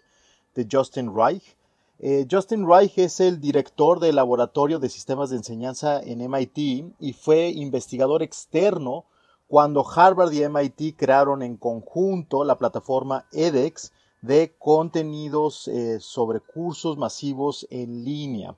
de 0.54 0.67
Justin 0.71 1.15
Reich. 1.15 1.58
Eh, 1.97 2.28
Justin 2.30 2.69
Reich 2.69 3.00
es 3.00 3.19
el 3.19 3.41
director 3.41 4.00
del 4.00 4.15
Laboratorio 4.15 4.78
de 4.78 4.89
Sistemas 4.89 5.32
de 5.32 5.38
Enseñanza 5.38 6.00
en 6.04 6.19
MIT 6.19 6.93
y 7.00 7.13
fue 7.13 7.50
investigador 7.50 8.21
externo 8.21 9.06
cuando 9.47 9.86
Harvard 9.88 10.33
y 10.33 10.47
MIT 10.47 10.97
crearon 10.97 11.41
en 11.41 11.57
conjunto 11.57 12.43
la 12.43 12.57
plataforma 12.57 13.25
edX 13.31 13.91
de 14.21 14.55
contenidos 14.60 15.67
eh, 15.67 15.99
sobre 15.99 16.41
cursos 16.41 16.97
masivos 16.97 17.65
en 17.69 18.03
línea. 18.03 18.55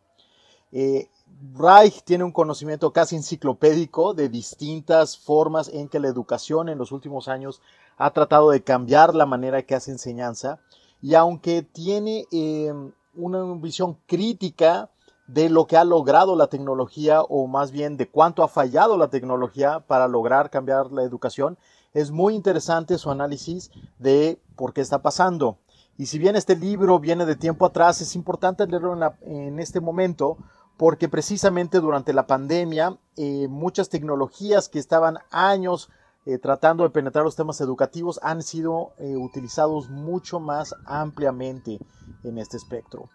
Eh, 0.72 1.10
Reich 1.54 2.04
tiene 2.04 2.24
un 2.24 2.32
conocimiento 2.32 2.92
casi 2.92 3.16
enciclopédico 3.16 4.14
de 4.14 4.30
distintas 4.30 5.18
formas 5.18 5.70
en 5.70 5.88
que 5.88 6.00
la 6.00 6.08
educación 6.08 6.70
en 6.70 6.78
los 6.78 6.92
últimos 6.92 7.28
años 7.28 7.62
ha 7.98 8.12
tratado 8.12 8.50
de 8.50 8.64
cambiar 8.64 9.14
la 9.14 9.26
manera 9.26 9.62
que 9.64 9.76
hace 9.76 9.92
enseñanza 9.92 10.60
y 11.02 11.14
aunque 11.14 11.62
tiene 11.62 12.26
eh, 12.32 12.74
una 13.16 13.44
visión 13.56 13.98
crítica 14.06 14.90
de 15.34 15.48
lo 15.48 15.68
que 15.68 15.78
ha 15.78 15.84
logrado 15.84 16.36
la 16.36 16.48
tecnología 16.48 17.22
o 17.22 17.46
más 17.46 17.72
bien 17.72 17.98
de 17.98 18.10
cuánto 18.10 18.42
ha 18.42 18.48
fallado 18.48 18.98
la 18.98 19.10
tecnología 19.10 19.80
para 19.82 20.08
lograr 20.08 20.50
cambiar 20.50 20.92
la 20.92 21.04
educación. 21.04 21.58
Es 21.94 22.10
muy 22.10 22.34
interesante 22.34 22.98
su 22.98 23.12
análisis 23.12 23.70
de 24.00 24.42
por 24.56 24.74
qué 24.74 24.82
está 24.82 25.04
pasando. 25.04 25.60
Y 25.98 26.08
si 26.08 26.18
bien 26.18 26.36
este 26.36 26.56
libro 26.56 27.00
viene 27.00 27.26
de 27.26 27.36
tiempo 27.36 27.68
atrás, 27.68 28.02
es 28.02 28.16
importante 28.16 28.66
leerlo 28.66 28.98
en, 29.22 29.60
este 29.60 29.80
momento 29.80 30.38
porque 30.78 31.10
precisamente 31.10 31.80
durante 31.80 32.14
la 32.14 32.26
pandemia 32.26 32.98
eh, 33.16 33.48
muchas 33.50 33.90
tecnologías 33.90 34.68
que 34.68 34.80
estaban 34.80 35.20
años 35.30 35.90
eh, 36.26 36.40
tratando 36.40 36.84
de 36.84 36.90
penetrar 36.90 37.24
los 37.24 37.36
temas 37.36 37.62
educativos 37.62 38.20
han 38.24 38.42
sido 38.42 38.94
eh, 38.98 39.16
utilizados 39.16 39.90
mucho 39.90 40.40
más 40.40 40.74
ampliamente 40.86 41.80
en 42.24 42.38
este 42.40 42.58
espectro. 42.58 43.10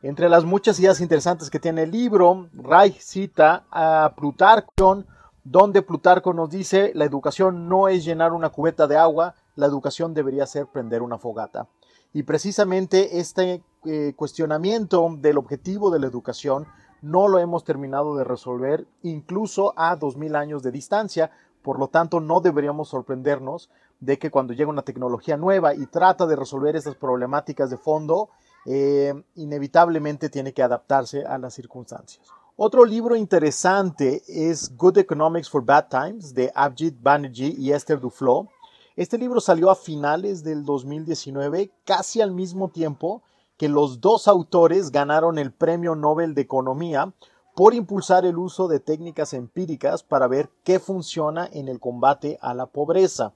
Entre 0.00 0.28
las 0.28 0.44
muchas 0.44 0.78
ideas 0.78 1.00
interesantes 1.00 1.50
que 1.50 1.58
tiene 1.58 1.82
el 1.82 1.90
libro, 1.90 2.48
Reich 2.52 3.00
cita 3.00 3.64
a 3.68 4.14
Plutarco, 4.16 5.02
donde 5.42 5.82
Plutarco 5.82 6.32
nos 6.32 6.50
dice, 6.50 6.92
la 6.94 7.04
educación 7.04 7.68
no 7.68 7.88
es 7.88 8.04
llenar 8.04 8.32
una 8.32 8.50
cubeta 8.50 8.86
de 8.86 8.96
agua, 8.96 9.34
la 9.56 9.66
educación 9.66 10.14
debería 10.14 10.46
ser 10.46 10.68
prender 10.68 11.02
una 11.02 11.18
fogata. 11.18 11.66
Y 12.12 12.22
precisamente 12.22 13.18
este 13.18 13.64
eh, 13.86 14.12
cuestionamiento 14.14 15.08
del 15.18 15.36
objetivo 15.36 15.90
de 15.90 15.98
la 15.98 16.06
educación 16.06 16.68
no 17.02 17.26
lo 17.26 17.40
hemos 17.40 17.64
terminado 17.64 18.16
de 18.16 18.22
resolver 18.22 18.86
incluso 19.02 19.74
a 19.76 19.96
2000 19.96 20.36
años 20.36 20.62
de 20.62 20.70
distancia, 20.70 21.32
por 21.60 21.80
lo 21.80 21.88
tanto 21.88 22.20
no 22.20 22.40
deberíamos 22.40 22.90
sorprendernos 22.90 23.68
de 23.98 24.16
que 24.16 24.30
cuando 24.30 24.52
llega 24.52 24.70
una 24.70 24.82
tecnología 24.82 25.36
nueva 25.36 25.74
y 25.74 25.86
trata 25.86 26.24
de 26.28 26.36
resolver 26.36 26.76
estas 26.76 26.94
problemáticas 26.94 27.68
de 27.68 27.78
fondo, 27.78 28.30
eh, 28.66 29.14
inevitablemente 29.36 30.28
tiene 30.28 30.52
que 30.52 30.62
adaptarse 30.62 31.24
a 31.24 31.38
las 31.38 31.54
circunstancias. 31.54 32.26
Otro 32.56 32.84
libro 32.84 33.14
interesante 33.14 34.22
es 34.26 34.76
Good 34.76 34.98
Economics 34.98 35.48
for 35.48 35.64
Bad 35.64 35.88
Times 35.88 36.34
de 36.34 36.50
Abjit 36.54 37.00
Banerjee 37.00 37.54
y 37.56 37.70
Esther 37.72 38.00
Duflo. 38.00 38.48
Este 38.96 39.16
libro 39.16 39.40
salió 39.40 39.70
a 39.70 39.76
finales 39.76 40.42
del 40.42 40.64
2019, 40.64 41.70
casi 41.84 42.20
al 42.20 42.32
mismo 42.32 42.68
tiempo 42.68 43.22
que 43.56 43.68
los 43.68 44.00
dos 44.00 44.26
autores 44.26 44.90
ganaron 44.90 45.38
el 45.38 45.52
Premio 45.52 45.94
Nobel 45.94 46.34
de 46.34 46.42
Economía 46.42 47.12
por 47.54 47.74
impulsar 47.74 48.24
el 48.24 48.38
uso 48.38 48.68
de 48.68 48.80
técnicas 48.80 49.34
empíricas 49.34 50.02
para 50.02 50.26
ver 50.26 50.50
qué 50.64 50.78
funciona 50.78 51.48
en 51.52 51.68
el 51.68 51.80
combate 51.80 52.38
a 52.40 52.54
la 52.54 52.66
pobreza. 52.66 53.32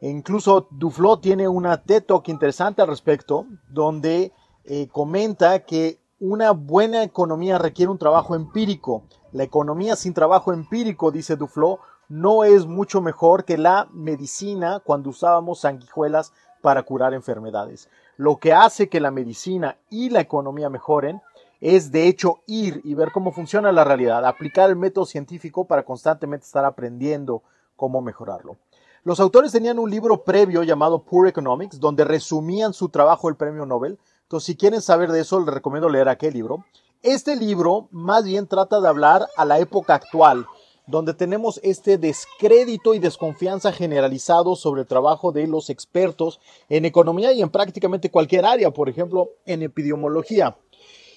E 0.00 0.08
incluso 0.08 0.66
Duflo 0.70 1.18
tiene 1.18 1.46
una 1.46 1.82
TED 1.82 2.04
Talk 2.04 2.28
interesante 2.28 2.80
al 2.80 2.88
respecto, 2.88 3.46
donde 3.68 4.32
eh, 4.72 4.86
comenta 4.86 5.64
que 5.64 5.98
una 6.20 6.52
buena 6.52 7.02
economía 7.02 7.58
requiere 7.58 7.90
un 7.90 7.98
trabajo 7.98 8.36
empírico. 8.36 9.02
La 9.32 9.42
economía 9.42 9.96
sin 9.96 10.14
trabajo 10.14 10.52
empírico, 10.52 11.10
dice 11.10 11.34
Duflo, 11.34 11.80
no 12.08 12.44
es 12.44 12.66
mucho 12.66 13.00
mejor 13.00 13.44
que 13.44 13.58
la 13.58 13.88
medicina 13.90 14.78
cuando 14.78 15.10
usábamos 15.10 15.58
sanguijuelas 15.58 16.32
para 16.62 16.84
curar 16.84 17.14
enfermedades. 17.14 17.88
Lo 18.16 18.36
que 18.36 18.52
hace 18.52 18.88
que 18.88 19.00
la 19.00 19.10
medicina 19.10 19.76
y 19.90 20.08
la 20.10 20.20
economía 20.20 20.70
mejoren 20.70 21.20
es 21.60 21.90
de 21.90 22.06
hecho 22.06 22.38
ir 22.46 22.80
y 22.84 22.94
ver 22.94 23.10
cómo 23.10 23.32
funciona 23.32 23.72
la 23.72 23.82
realidad, 23.82 24.24
aplicar 24.24 24.70
el 24.70 24.76
método 24.76 25.04
científico 25.04 25.64
para 25.64 25.82
constantemente 25.82 26.46
estar 26.46 26.64
aprendiendo 26.64 27.42
cómo 27.74 28.02
mejorarlo. 28.02 28.56
Los 29.02 29.18
autores 29.18 29.50
tenían 29.50 29.80
un 29.80 29.90
libro 29.90 30.22
previo 30.22 30.62
llamado 30.62 31.02
Poor 31.02 31.26
Economics, 31.26 31.80
donde 31.80 32.04
resumían 32.04 32.72
su 32.72 32.88
trabajo 32.90 33.26
del 33.26 33.36
premio 33.36 33.66
Nobel. 33.66 33.98
Entonces, 34.30 34.46
si 34.46 34.56
quieren 34.56 34.80
saber 34.80 35.10
de 35.10 35.22
eso, 35.22 35.40
les 35.40 35.52
recomiendo 35.52 35.88
leer 35.88 36.08
aquel 36.08 36.34
libro. 36.34 36.64
Este 37.02 37.34
libro 37.34 37.88
más 37.90 38.22
bien 38.22 38.46
trata 38.46 38.80
de 38.80 38.86
hablar 38.86 39.26
a 39.36 39.44
la 39.44 39.58
época 39.58 39.96
actual 39.96 40.46
donde 40.86 41.14
tenemos 41.14 41.58
este 41.64 41.98
descrédito 41.98 42.94
y 42.94 43.00
desconfianza 43.00 43.72
generalizado 43.72 44.54
sobre 44.54 44.82
el 44.82 44.86
trabajo 44.86 45.32
de 45.32 45.48
los 45.48 45.68
expertos 45.68 46.38
en 46.68 46.84
economía 46.84 47.32
y 47.32 47.42
en 47.42 47.50
prácticamente 47.50 48.12
cualquier 48.12 48.44
área, 48.44 48.70
por 48.70 48.88
ejemplo, 48.88 49.30
en 49.46 49.64
epidemiología. 49.64 50.56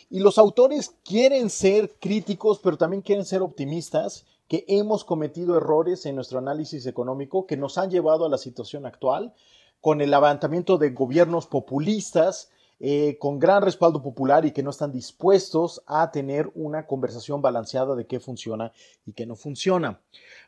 Y 0.10 0.19
los 0.19 0.39
autores 0.39 0.95
quieren 1.06 1.52
ser 1.52 1.93
críticos, 1.99 2.60
pero 2.63 2.78
también 2.78 3.04
quieren 3.04 3.26
ser 3.26 3.43
optimistas, 3.43 4.26
que 4.47 4.65
hemos 4.67 5.04
cometido 5.06 5.56
errores 5.56 6.08
en 6.08 6.15
nuestro 6.15 6.39
análisis 6.39 6.88
económico 6.88 7.45
que 7.45 7.58
nos 7.58 7.78
han 7.78 7.91
llevado 7.91 8.26
a 8.26 8.30
la 8.30 8.39
situación 8.39 8.88
actual, 8.88 9.36
con 9.82 10.02
el 10.02 10.10
levantamiento 10.10 10.80
de 10.80 10.89
gobiernos 10.89 11.45
populistas, 11.45 12.49
eh, 12.79 13.17
con 13.19 13.39
gran 13.39 13.62
respaldo 13.62 14.01
popular 14.01 14.45
y 14.45 14.51
que 14.51 14.63
no 14.63 14.69
están 14.69 14.91
dispuestos 14.91 15.81
a 15.86 16.12
tener 16.12 16.51
una 16.55 16.86
conversación 16.86 17.41
balanceada 17.41 17.95
de 17.95 18.05
qué 18.05 18.19
funciona 18.19 18.73
y 19.05 19.13
qué 19.13 19.25
no 19.25 19.36
funciona. 19.36 20.01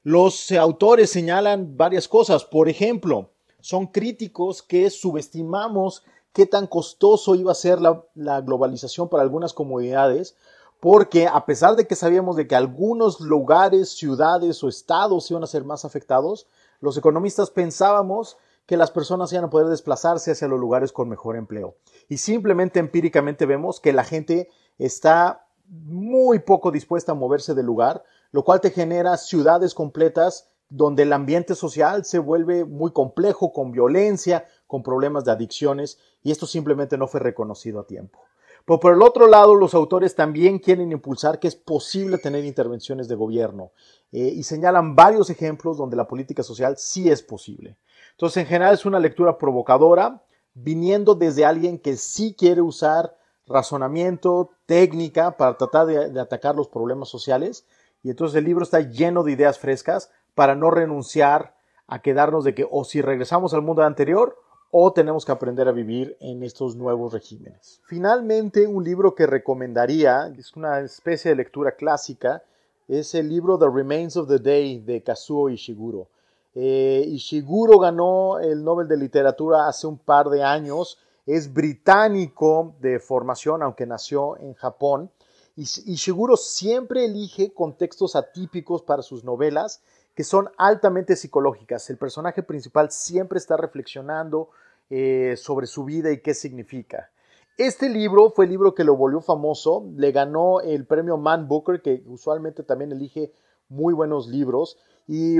Los 0.03 0.51
autores 0.51 1.09
señalan 1.09 1.77
varias 1.77 2.07
cosas. 2.07 2.43
Por 2.43 2.67
ejemplo, 2.67 3.29
son 3.61 3.87
críticos 3.87 4.61
que 4.61 4.89
subestimamos 4.89 6.03
qué 6.33 6.45
tan 6.45 6.67
costoso 6.67 7.35
iba 7.35 7.51
a 7.51 7.55
ser 7.55 7.79
la, 7.79 8.03
la 8.15 8.41
globalización 8.41 9.07
para 9.07 9.23
algunas 9.23 9.53
comunidades, 9.53 10.35
porque 10.81 11.27
a 11.27 11.45
pesar 11.45 11.75
de 11.75 11.87
que 11.87 11.95
sabíamos 11.95 12.35
de 12.35 12.47
que 12.47 12.55
algunos 12.55 13.21
lugares, 13.21 13.89
ciudades 13.89 14.61
o 14.63 14.67
estados 14.67 15.31
iban 15.31 15.43
a 15.43 15.47
ser 15.47 15.63
más 15.63 15.85
afectados, 15.85 16.47
los 16.81 16.97
economistas 16.97 17.49
pensábamos 17.49 18.37
que 18.65 18.77
las 18.77 18.91
personas 18.91 19.31
iban 19.31 19.45
a 19.45 19.49
poder 19.49 19.67
desplazarse 19.67 20.31
hacia 20.31 20.47
los 20.47 20.59
lugares 20.59 20.91
con 20.91 21.09
mejor 21.09 21.35
empleo. 21.35 21.75
Y 22.09 22.17
simplemente 22.17 22.79
empíricamente 22.79 23.45
vemos 23.45 23.79
que 23.79 23.93
la 23.93 24.03
gente 24.03 24.49
está 24.77 25.47
muy 25.67 26.39
poco 26.39 26.71
dispuesta 26.71 27.11
a 27.11 27.15
moverse 27.15 27.53
del 27.53 27.65
lugar, 27.65 28.03
lo 28.31 28.43
cual 28.43 28.61
te 28.61 28.71
genera 28.71 29.17
ciudades 29.17 29.73
completas 29.73 30.49
donde 30.69 31.03
el 31.03 31.13
ambiente 31.13 31.55
social 31.55 32.05
se 32.05 32.19
vuelve 32.19 32.65
muy 32.65 32.91
complejo, 32.91 33.53
con 33.53 33.71
violencia, 33.71 34.45
con 34.67 34.83
problemas 34.83 35.23
de 35.25 35.31
adicciones, 35.31 35.99
y 36.23 36.31
esto 36.31 36.47
simplemente 36.47 36.97
no 36.97 37.07
fue 37.07 37.19
reconocido 37.19 37.79
a 37.79 37.87
tiempo. 37.87 38.19
Pero 38.65 38.79
por 38.79 38.93
el 38.93 39.03
otro 39.03 39.27
lado, 39.27 39.53
los 39.53 39.75
autores 39.75 40.15
también 40.15 40.57
quieren 40.57 40.91
impulsar 40.91 41.39
que 41.39 41.47
es 41.47 41.55
posible 41.55 42.17
tener 42.17 42.43
intervenciones 42.43 43.07
de 43.07 43.13
gobierno 43.13 43.71
eh, 44.11 44.33
y 44.35 44.41
señalan 44.41 44.95
varios 44.95 45.29
ejemplos 45.29 45.77
donde 45.77 45.95
la 45.95 46.07
política 46.07 46.41
social 46.41 46.75
sí 46.77 47.09
es 47.09 47.21
posible. 47.21 47.77
Entonces, 48.15 48.43
en 48.43 48.47
general 48.47 48.73
es 48.73 48.85
una 48.85 48.99
lectura 48.99 49.37
provocadora, 49.37 50.21
viniendo 50.53 51.15
desde 51.15 51.43
alguien 51.43 51.77
que 51.77 51.97
sí 51.97 52.33
quiere 52.37 52.61
usar 52.61 53.15
razonamiento, 53.45 54.51
técnica 54.65 55.37
para 55.37 55.57
tratar 55.57 55.85
de, 55.85 56.19
atacar 56.19 56.55
los 56.55 56.69
problemas 56.69 57.09
sociales. 57.09 57.65
Y 58.03 58.09
entonces 58.09 58.37
el 58.37 58.45
libro 58.45 58.63
está 58.63 58.79
lleno 58.79 59.23
de 59.23 59.33
ideas 59.33 59.59
frescas 59.59 60.11
para 60.33 60.55
no 60.55 60.71
renunciar 60.71 61.55
a 61.87 62.01
quedarnos 62.01 62.43
de 62.43 62.55
que 62.55 62.67
o 62.69 62.83
si 62.83 63.01
regresamos 63.01 63.53
al 63.53 63.61
mundo 63.61 63.83
anterior 63.83 64.37
o 64.71 64.91
tenemos 64.93 65.25
que 65.25 65.31
aprender 65.31 65.67
a 65.67 65.73
vivir 65.73 66.17
en 66.19 66.43
estos 66.43 66.75
nuevos 66.75 67.13
regímenes. 67.13 67.81
Finalmente, 67.85 68.65
un 68.67 68.83
libro 68.83 69.13
que 69.13 69.27
recomendaría, 69.27 70.33
es 70.37 70.55
una 70.55 70.79
especie 70.79 71.29
de 71.31 71.35
lectura 71.35 71.75
clásica, 71.75 72.43
es 72.87 73.15
el 73.15 73.29
libro 73.29 73.57
The 73.57 73.69
Remains 73.73 74.17
of 74.17 74.27
the 74.27 74.39
Day 74.39 74.79
de 74.79 75.01
Kazuo 75.01 75.49
Ishiguro. 75.49 76.07
Eh, 76.55 77.03
Ishiguro 77.07 77.77
ganó 77.77 78.39
el 78.39 78.63
Nobel 78.63 78.87
de 78.87 78.97
Literatura 78.97 79.67
hace 79.67 79.85
un 79.87 79.97
par 79.97 80.29
de 80.29 80.43
años. 80.43 80.97
Es 81.25 81.53
británico 81.53 82.75
de 82.79 82.99
formación, 82.99 83.61
aunque 83.61 83.85
nació 83.85 84.37
en 84.37 84.53
Japón. 84.53 85.11
Ishiguro 85.55 86.35
siempre 86.35 87.05
elige 87.05 87.53
contextos 87.53 88.15
atípicos 88.15 88.81
para 88.81 89.01
sus 89.01 89.23
novelas 89.23 89.81
que 90.15 90.23
son 90.23 90.49
altamente 90.57 91.15
psicológicas. 91.15 91.89
El 91.89 91.97
personaje 91.97 92.41
principal 92.41 92.89
siempre 92.89 93.37
está 93.37 93.57
reflexionando 93.57 94.49
eh, 94.89 95.35
sobre 95.37 95.67
su 95.67 95.83
vida 95.83 96.11
y 96.11 96.21
qué 96.21 96.33
significa. 96.33 97.11
Este 97.57 97.89
libro 97.89 98.31
fue 98.31 98.45
el 98.45 98.51
libro 98.51 98.73
que 98.73 98.83
lo 98.83 98.95
volvió 98.95 99.21
famoso, 99.21 99.85
le 99.95 100.11
ganó 100.11 100.61
el 100.61 100.85
premio 100.85 101.17
Man 101.17 101.47
Booker, 101.47 101.81
que 101.81 102.03
usualmente 102.07 102.63
también 102.63 102.91
elige 102.91 103.33
muy 103.69 103.93
buenos 103.93 104.27
libros, 104.27 104.77
y 105.07 105.39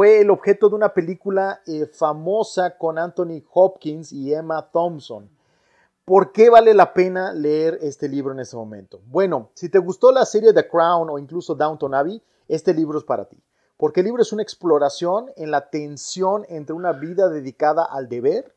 fue 0.00 0.22
el 0.22 0.30
objeto 0.30 0.70
de 0.70 0.76
una 0.76 0.94
película 0.94 1.60
eh, 1.66 1.84
famosa 1.84 2.78
con 2.78 2.98
Anthony 2.98 3.42
Hopkins 3.52 4.12
y 4.12 4.32
Emma 4.32 4.70
Thompson. 4.72 5.28
¿Por 6.06 6.32
qué 6.32 6.48
vale 6.48 6.72
la 6.72 6.94
pena 6.94 7.34
leer 7.34 7.78
este 7.82 8.08
libro 8.08 8.32
en 8.32 8.40
este 8.40 8.56
momento? 8.56 9.02
Bueno, 9.08 9.50
si 9.52 9.68
te 9.68 9.78
gustó 9.78 10.10
la 10.10 10.24
serie 10.24 10.54
The 10.54 10.66
Crown 10.66 11.10
o 11.10 11.18
incluso 11.18 11.54
Downton 11.54 11.94
Abbey, 11.94 12.22
este 12.48 12.72
libro 12.72 12.96
es 12.96 13.04
para 13.04 13.26
ti. 13.26 13.36
Porque 13.76 14.00
el 14.00 14.06
libro 14.06 14.22
es 14.22 14.32
una 14.32 14.42
exploración 14.42 15.32
en 15.36 15.50
la 15.50 15.68
tensión 15.68 16.46
entre 16.48 16.74
una 16.74 16.92
vida 16.92 17.28
dedicada 17.28 17.84
al 17.84 18.08
deber, 18.08 18.54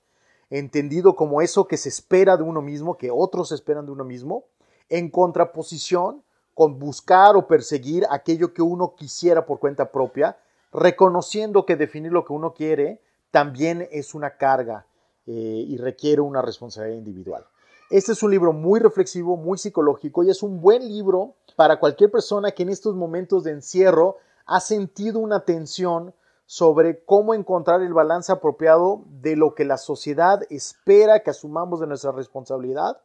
entendido 0.49 1.17
como 1.17 1.41
eso 1.41 1.67
que 1.67 1.75
se 1.75 1.89
espera 1.89 2.38
de 2.38 2.43
uno 2.43 2.62
mismo, 2.62 2.97
que 2.97 3.12
otros 3.12 3.51
esperan 3.51 3.86
de 3.86 3.91
uno 3.91 4.06
mismo, 4.06 4.45
en 4.88 5.10
contraposición 5.10 6.23
con 6.53 6.79
buscar 6.79 7.36
o 7.36 7.47
perseguir 7.47 8.06
aquello 8.10 8.53
que 8.53 8.62
uno 8.62 8.95
quisiera 8.95 9.45
por 9.45 9.60
cuenta 9.60 9.91
propia, 9.91 10.38
reconociendo 10.73 11.65
que 11.65 11.75
definir 11.75 12.12
lo 12.12 12.25
que 12.25 12.33
uno 12.33 12.53
quiere 12.53 13.01
también 13.31 13.88
es 13.91 14.13
una 14.13 14.38
carga 14.38 14.86
eh, 15.25 15.31
y 15.31 15.77
requiere 15.77 16.21
una 16.21 16.41
responsabilidad 16.41 16.97
individual. 16.97 17.45
Este 17.89 18.13
es 18.13 18.23
un 18.23 18.31
libro 18.31 18.53
muy 18.53 18.79
reflexivo, 18.79 19.38
muy 19.38 19.57
psicológico 19.57 20.23
y 20.23 20.29
es 20.29 20.41
un 20.41 20.62
buen 20.62 20.88
libro 20.88 21.36
para 21.55 21.79
cualquier 21.79 22.09
persona 22.12 22.51
que 22.51 22.63
en 22.63 22.69
estos 22.69 22.95
momentos 22.95 23.43
de 23.43 23.51
encierro 23.51 24.17
ha 24.45 24.59
sentido 24.59 25.19
una 25.19 25.41
tensión 25.41 26.13
sobre 26.45 27.03
cómo 27.05 27.33
encontrar 27.33 27.81
el 27.81 27.93
balance 27.93 28.31
apropiado 28.31 29.03
de 29.07 29.36
lo 29.36 29.55
que 29.55 29.65
la 29.65 29.77
sociedad 29.77 30.41
espera 30.49 31.21
que 31.21 31.29
asumamos 31.29 31.79
de 31.79 31.88
nuestra 31.88 32.12
responsabilidad 32.12 32.99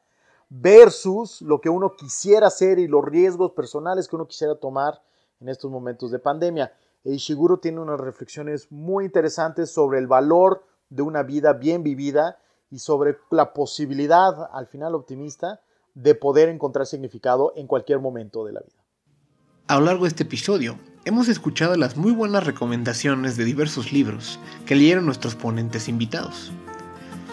versus 0.49 1.43
lo 1.43 1.61
que 1.61 1.69
uno 1.69 1.95
quisiera 1.95 2.47
hacer 2.47 2.79
y 2.79 2.89
los 2.89 3.05
riesgos 3.05 3.53
personales 3.53 4.09
que 4.09 4.17
uno 4.17 4.27
quisiera 4.27 4.55
tomar 4.55 5.01
en 5.41 5.49
estos 5.49 5.71
momentos 5.71 6.11
de 6.11 6.19
pandemia. 6.19 6.73
Ishiguro 7.05 7.59
tiene 7.59 7.81
unas 7.81 8.01
reflexiones 8.01 8.71
muy 8.71 9.05
interesantes 9.05 9.71
sobre 9.71 9.99
el 9.99 10.07
valor 10.07 10.65
de 10.91 11.03
una 11.03 11.23
vida 11.23 11.53
bien 11.53 11.83
vivida 11.83 12.39
y 12.71 12.79
sobre 12.79 13.19
la 13.31 13.53
posibilidad, 13.53 14.51
al 14.53 14.67
final 14.67 14.95
optimista, 14.95 15.61
de 15.95 16.15
poder 16.15 16.49
encontrar 16.49 16.87
significado 16.87 17.53
en 17.57 17.67
cualquier 17.67 17.99
momento 17.99 18.45
de 18.45 18.53
la 18.53 18.61
vida. 18.61 18.83
A 19.69 19.79
lo 19.79 19.87
largo 19.87 20.05
de 20.05 20.09
este 20.09 20.23
episodio, 20.23 20.79
hemos 21.05 21.29
escuchado 21.29 21.77
las 21.77 21.97
muy 21.97 22.13
buenas 22.13 22.47
recomendaciones 22.47 23.37
de 23.37 23.45
diversos 23.45 23.93
libros 23.93 24.39
que 24.67 24.75
leyeron 24.75 25.07
nuestros 25.07 25.35
ponentes 25.35 25.89
invitados. 25.89 26.53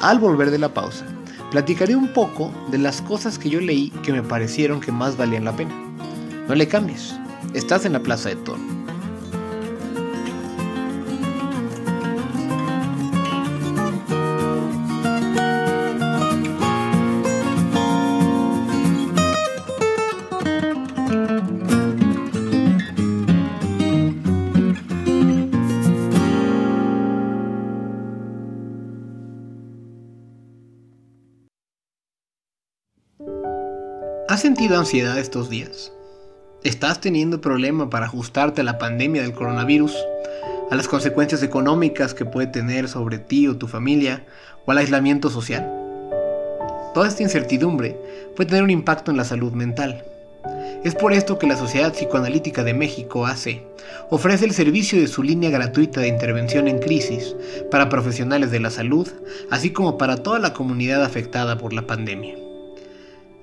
Al 0.01 0.19
volver 0.19 0.51
de 0.51 0.57
la 0.57 0.73
pausa, 0.73 1.05
platicaré 1.51 1.95
un 1.95 2.11
poco 2.13 2.51
de 2.71 2.77
las 2.77 3.01
cosas 3.01 3.39
que 3.39 3.49
yo 3.49 3.61
leí 3.61 3.89
que 4.03 4.11
me 4.11 4.23
parecieron 4.23 4.81
que 4.81 4.91
más 4.91 5.15
valían 5.15 5.45
la 5.45 5.55
pena. 5.55 5.73
No 6.47 6.55
le 6.55 6.67
cambies, 6.67 7.15
estás 7.53 7.85
en 7.85 7.93
la 7.93 8.03
Plaza 8.03 8.29
de 8.29 8.35
Toro. 8.35 8.84
Sentido 34.65 34.79
ansiedad 34.79 35.19
estos 35.19 35.47
días? 35.47 35.91
¿Estás 36.63 36.99
teniendo 36.99 37.39
problema 37.39 37.87
para 37.87 38.07
ajustarte 38.07 38.61
a 38.61 38.63
la 38.63 38.79
pandemia 38.79 39.21
del 39.21 39.33
coronavirus, 39.33 39.95
a 40.71 40.75
las 40.75 40.87
consecuencias 40.87 41.43
económicas 41.43 42.15
que 42.15 42.25
puede 42.25 42.47
tener 42.47 42.89
sobre 42.89 43.19
ti 43.19 43.47
o 43.47 43.57
tu 43.57 43.67
familia, 43.67 44.25
o 44.65 44.71
al 44.71 44.79
aislamiento 44.79 45.29
social? 45.29 45.71
Toda 46.95 47.07
esta 47.07 47.21
incertidumbre 47.21 47.95
puede 48.35 48.49
tener 48.49 48.63
un 48.63 48.71
impacto 48.71 49.11
en 49.11 49.17
la 49.17 49.23
salud 49.23 49.51
mental. 49.51 50.03
Es 50.83 50.95
por 50.95 51.13
esto 51.13 51.37
que 51.37 51.45
la 51.45 51.57
Sociedad 51.57 51.93
Psicoanalítica 51.93 52.63
de 52.63 52.73
México, 52.73 53.27
AC, 53.27 53.61
ofrece 54.09 54.45
el 54.45 54.53
servicio 54.53 54.99
de 54.99 55.05
su 55.05 55.21
línea 55.21 55.51
gratuita 55.51 56.01
de 56.01 56.07
intervención 56.07 56.67
en 56.67 56.79
crisis 56.79 57.35
para 57.69 57.87
profesionales 57.87 58.49
de 58.49 58.61
la 58.61 58.71
salud, 58.71 59.07
así 59.51 59.69
como 59.69 59.99
para 59.99 60.23
toda 60.23 60.39
la 60.39 60.53
comunidad 60.53 61.03
afectada 61.03 61.55
por 61.55 61.71
la 61.71 61.85
pandemia. 61.85 62.44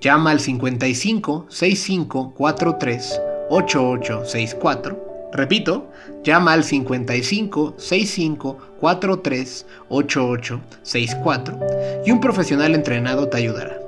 Llama 0.03 0.33
al 0.33 0.41
55 0.41 1.47
65 1.49 2.35
43 2.35 3.21
8864. 3.51 5.31
Repito, 5.33 5.93
llama 6.25 6.55
al 6.55 6.65
55 6.65 7.75
65 7.79 8.59
43 8.81 9.67
8864 9.89 11.61
y 12.05 12.11
un 12.11 12.21
profesional 12.21 12.75
entrenado 12.75 13.29
te 13.29 13.37
ayudará. 13.37 13.79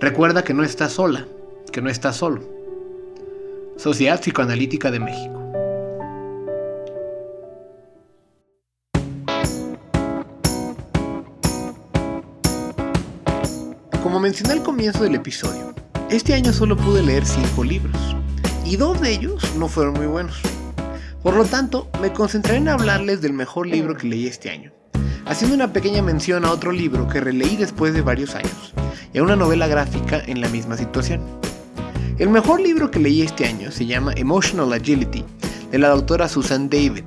Recuerda 0.00 0.42
que 0.42 0.54
no 0.54 0.64
estás 0.64 0.94
sola, 0.94 1.26
que 1.70 1.82
no 1.82 1.90
estás 1.90 2.16
solo. 2.16 2.40
Sociedad 3.76 4.22
Psicoanalítica 4.22 4.90
de 4.90 5.00
México. 5.00 5.33
Como 14.14 14.22
mencioné 14.22 14.52
al 14.52 14.62
comienzo 14.62 15.02
del 15.02 15.16
episodio, 15.16 15.74
este 16.08 16.34
año 16.34 16.52
solo 16.52 16.76
pude 16.76 17.02
leer 17.02 17.26
5 17.26 17.64
libros, 17.64 17.96
y 18.64 18.76
dos 18.76 19.00
de 19.00 19.10
ellos 19.10 19.42
no 19.56 19.66
fueron 19.66 19.94
muy 19.94 20.06
buenos. 20.06 20.40
Por 21.20 21.34
lo 21.34 21.44
tanto, 21.44 21.90
me 22.00 22.12
concentraré 22.12 22.58
en 22.58 22.68
hablarles 22.68 23.20
del 23.22 23.32
mejor 23.32 23.66
libro 23.66 23.96
que 23.96 24.06
leí 24.06 24.28
este 24.28 24.50
año, 24.50 24.70
haciendo 25.26 25.56
una 25.56 25.72
pequeña 25.72 26.00
mención 26.00 26.44
a 26.44 26.52
otro 26.52 26.70
libro 26.70 27.08
que 27.08 27.20
releí 27.20 27.56
después 27.56 27.92
de 27.92 28.02
varios 28.02 28.36
años, 28.36 28.72
y 29.12 29.18
a 29.18 29.24
una 29.24 29.34
novela 29.34 29.66
gráfica 29.66 30.22
en 30.24 30.40
la 30.40 30.48
misma 30.48 30.76
situación. 30.76 31.20
El 32.18 32.28
mejor 32.28 32.60
libro 32.60 32.92
que 32.92 33.00
leí 33.00 33.22
este 33.22 33.48
año 33.48 33.72
se 33.72 33.84
llama 33.84 34.12
Emotional 34.14 34.72
Agility, 34.72 35.24
de 35.72 35.78
la 35.80 35.88
doctora 35.88 36.28
Susan 36.28 36.70
David. 36.70 37.02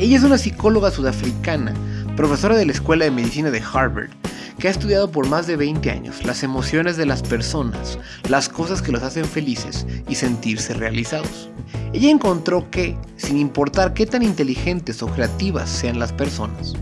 Ella 0.00 0.16
es 0.16 0.24
una 0.24 0.38
psicóloga 0.38 0.90
sudafricana, 0.90 1.72
profesora 2.16 2.56
de 2.56 2.66
la 2.66 2.72
Escuela 2.72 3.04
de 3.04 3.12
Medicina 3.12 3.52
de 3.52 3.62
Harvard, 3.62 4.10
que 4.58 4.68
ha 4.68 4.70
estudiado 4.70 5.10
por 5.10 5.28
más 5.28 5.46
de 5.46 5.56
20 5.56 5.90
años 5.90 6.24
las 6.24 6.42
emociones 6.42 6.96
de 6.96 7.06
las 7.06 7.22
personas, 7.22 7.98
las 8.28 8.48
cosas 8.48 8.82
que 8.82 8.92
los 8.92 9.02
hacen 9.02 9.24
felices 9.24 9.86
y 10.08 10.14
sentirse 10.14 10.74
realizados. 10.74 11.48
Ella 11.92 12.10
encontró 12.10 12.70
que, 12.70 12.96
sin 13.16 13.38
importar 13.38 13.94
qué 13.94 14.06
tan 14.06 14.22
inteligentes 14.22 15.02
o 15.02 15.06
creativas 15.06 15.68
sean 15.68 15.98
las 15.98 16.12
personas, 16.12 16.74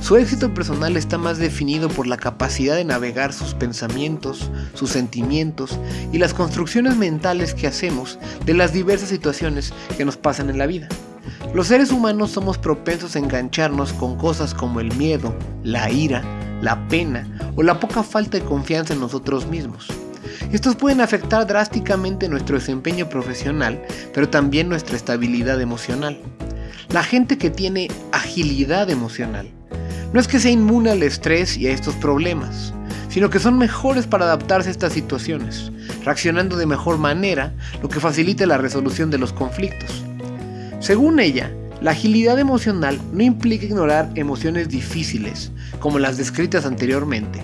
su 0.00 0.16
éxito 0.16 0.52
personal 0.54 0.96
está 0.96 1.18
más 1.18 1.38
definido 1.38 1.88
por 1.88 2.06
la 2.06 2.16
capacidad 2.16 2.74
de 2.74 2.84
navegar 2.84 3.34
sus 3.34 3.54
pensamientos, 3.54 4.50
sus 4.74 4.90
sentimientos 4.90 5.78
y 6.10 6.18
las 6.18 6.32
construcciones 6.32 6.96
mentales 6.96 7.52
que 7.54 7.66
hacemos 7.66 8.18
de 8.46 8.54
las 8.54 8.72
diversas 8.72 9.10
situaciones 9.10 9.72
que 9.96 10.06
nos 10.06 10.16
pasan 10.16 10.48
en 10.48 10.58
la 10.58 10.66
vida. 10.66 10.88
Los 11.54 11.66
seres 11.66 11.92
humanos 11.92 12.30
somos 12.30 12.56
propensos 12.56 13.14
a 13.14 13.18
engancharnos 13.18 13.92
con 13.92 14.16
cosas 14.16 14.54
como 14.54 14.80
el 14.80 14.94
miedo, 14.96 15.34
la 15.62 15.90
ira, 15.90 16.22
la 16.60 16.88
pena 16.88 17.26
o 17.56 17.62
la 17.62 17.80
poca 17.80 18.02
falta 18.02 18.38
de 18.38 18.44
confianza 18.44 18.94
en 18.94 19.00
nosotros 19.00 19.46
mismos. 19.46 19.88
Estos 20.52 20.76
pueden 20.76 21.00
afectar 21.00 21.46
drásticamente 21.46 22.28
nuestro 22.28 22.58
desempeño 22.58 23.08
profesional, 23.08 23.80
pero 24.12 24.28
también 24.28 24.68
nuestra 24.68 24.96
estabilidad 24.96 25.60
emocional. 25.60 26.20
La 26.90 27.02
gente 27.02 27.38
que 27.38 27.50
tiene 27.50 27.88
agilidad 28.12 28.90
emocional 28.90 29.48
no 30.12 30.18
es 30.18 30.26
que 30.26 30.40
sea 30.40 30.50
inmune 30.50 30.90
al 30.90 31.02
estrés 31.02 31.56
y 31.56 31.68
a 31.68 31.72
estos 31.72 31.94
problemas, 31.96 32.74
sino 33.08 33.30
que 33.30 33.38
son 33.38 33.58
mejores 33.58 34.06
para 34.06 34.24
adaptarse 34.24 34.68
a 34.68 34.72
estas 34.72 34.92
situaciones, 34.92 35.70
reaccionando 36.04 36.56
de 36.56 36.66
mejor 36.66 36.98
manera, 36.98 37.52
lo 37.80 37.88
que 37.88 38.00
facilita 38.00 38.46
la 38.46 38.58
resolución 38.58 39.10
de 39.10 39.18
los 39.18 39.32
conflictos. 39.32 40.04
Según 40.80 41.20
ella, 41.20 41.52
la 41.80 41.92
agilidad 41.92 42.38
emocional 42.38 43.00
no 43.12 43.22
implica 43.22 43.64
ignorar 43.64 44.10
emociones 44.14 44.68
difíciles, 44.68 45.50
como 45.78 45.98
las 45.98 46.18
descritas 46.18 46.66
anteriormente, 46.66 47.40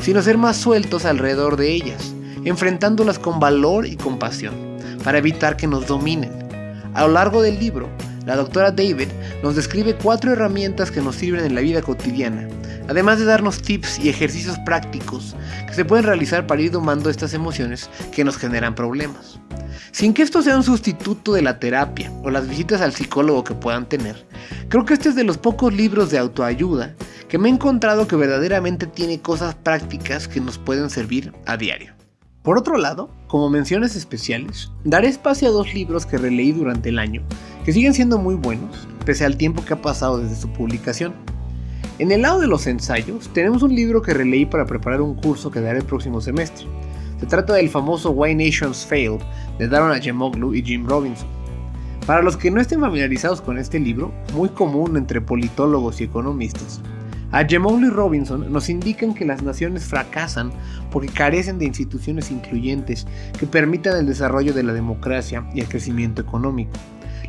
sino 0.00 0.22
ser 0.22 0.38
más 0.38 0.56
sueltos 0.56 1.04
alrededor 1.04 1.56
de 1.56 1.72
ellas, 1.72 2.14
enfrentándolas 2.44 3.18
con 3.18 3.40
valor 3.40 3.86
y 3.86 3.96
compasión, 3.96 4.54
para 5.02 5.18
evitar 5.18 5.56
que 5.56 5.66
nos 5.66 5.86
dominen. 5.86 6.32
A 6.94 7.06
lo 7.06 7.12
largo 7.12 7.42
del 7.42 7.58
libro, 7.58 7.88
la 8.30 8.36
doctora 8.36 8.70
David 8.70 9.08
nos 9.42 9.56
describe 9.56 9.96
cuatro 9.96 10.30
herramientas 10.30 10.92
que 10.92 11.00
nos 11.00 11.16
sirven 11.16 11.44
en 11.44 11.56
la 11.56 11.62
vida 11.62 11.82
cotidiana, 11.82 12.46
además 12.88 13.18
de 13.18 13.24
darnos 13.24 13.60
tips 13.60 13.98
y 13.98 14.08
ejercicios 14.08 14.56
prácticos 14.60 15.34
que 15.66 15.74
se 15.74 15.84
pueden 15.84 16.04
realizar 16.04 16.46
para 16.46 16.62
ir 16.62 16.70
domando 16.70 17.10
estas 17.10 17.34
emociones 17.34 17.90
que 18.12 18.22
nos 18.22 18.36
generan 18.36 18.76
problemas. 18.76 19.40
Sin 19.90 20.14
que 20.14 20.22
esto 20.22 20.42
sea 20.42 20.56
un 20.56 20.62
sustituto 20.62 21.32
de 21.32 21.42
la 21.42 21.58
terapia 21.58 22.12
o 22.22 22.30
las 22.30 22.48
visitas 22.48 22.80
al 22.80 22.92
psicólogo 22.92 23.42
que 23.42 23.54
puedan 23.54 23.88
tener, 23.88 24.24
creo 24.68 24.84
que 24.84 24.94
este 24.94 25.08
es 25.08 25.16
de 25.16 25.24
los 25.24 25.36
pocos 25.36 25.74
libros 25.74 26.12
de 26.12 26.18
autoayuda 26.18 26.94
que 27.28 27.36
me 27.36 27.48
he 27.48 27.52
encontrado 27.52 28.06
que 28.06 28.14
verdaderamente 28.14 28.86
tiene 28.86 29.20
cosas 29.20 29.56
prácticas 29.56 30.28
que 30.28 30.40
nos 30.40 30.56
pueden 30.56 30.88
servir 30.88 31.32
a 31.46 31.56
diario. 31.56 31.94
Por 32.42 32.58
otro 32.58 32.78
lado, 32.78 33.10
como 33.30 33.48
menciones 33.48 33.94
especiales, 33.94 34.72
daré 34.82 35.06
espacio 35.06 35.46
a 35.46 35.52
dos 35.52 35.72
libros 35.72 36.04
que 36.04 36.18
releí 36.18 36.50
durante 36.50 36.88
el 36.88 36.98
año, 36.98 37.22
que 37.64 37.72
siguen 37.72 37.94
siendo 37.94 38.18
muy 38.18 38.34
buenos, 38.34 38.88
pese 39.06 39.24
al 39.24 39.36
tiempo 39.36 39.64
que 39.64 39.74
ha 39.74 39.80
pasado 39.80 40.18
desde 40.18 40.34
su 40.34 40.52
publicación. 40.52 41.14
En 42.00 42.10
el 42.10 42.22
lado 42.22 42.40
de 42.40 42.48
los 42.48 42.66
ensayos, 42.66 43.30
tenemos 43.32 43.62
un 43.62 43.72
libro 43.72 44.02
que 44.02 44.14
releí 44.14 44.46
para 44.46 44.66
preparar 44.66 45.00
un 45.00 45.14
curso 45.14 45.48
que 45.48 45.60
daré 45.60 45.78
el 45.78 45.84
próximo 45.84 46.20
semestre. 46.20 46.66
Se 47.20 47.26
trata 47.26 47.54
del 47.54 47.68
famoso 47.68 48.10
Why 48.10 48.34
Nations 48.34 48.84
Failed 48.84 49.20
de 49.60 49.68
Daron 49.68 49.92
Acemoglu 49.92 50.52
y 50.52 50.64
Jim 50.64 50.84
Robinson. 50.88 51.28
Para 52.06 52.22
los 52.22 52.36
que 52.36 52.50
no 52.50 52.60
estén 52.60 52.80
familiarizados 52.80 53.40
con 53.40 53.58
este 53.58 53.78
libro, 53.78 54.12
muy 54.34 54.48
común 54.48 54.96
entre 54.96 55.20
politólogos 55.20 56.00
y 56.00 56.04
economistas, 56.04 56.80
Acemoglu 57.32 57.86
y 57.86 57.90
Robinson 57.90 58.52
nos 58.52 58.68
indican 58.68 59.14
que 59.14 59.24
las 59.24 59.42
naciones 59.42 59.84
fracasan 59.84 60.52
porque 60.90 61.08
carecen 61.08 61.58
de 61.58 61.66
instituciones 61.66 62.30
incluyentes 62.30 63.06
que 63.38 63.46
permitan 63.46 63.96
el 63.96 64.06
desarrollo 64.06 64.52
de 64.52 64.64
la 64.64 64.72
democracia 64.72 65.46
y 65.54 65.60
el 65.60 65.68
crecimiento 65.68 66.20
económico. 66.20 66.72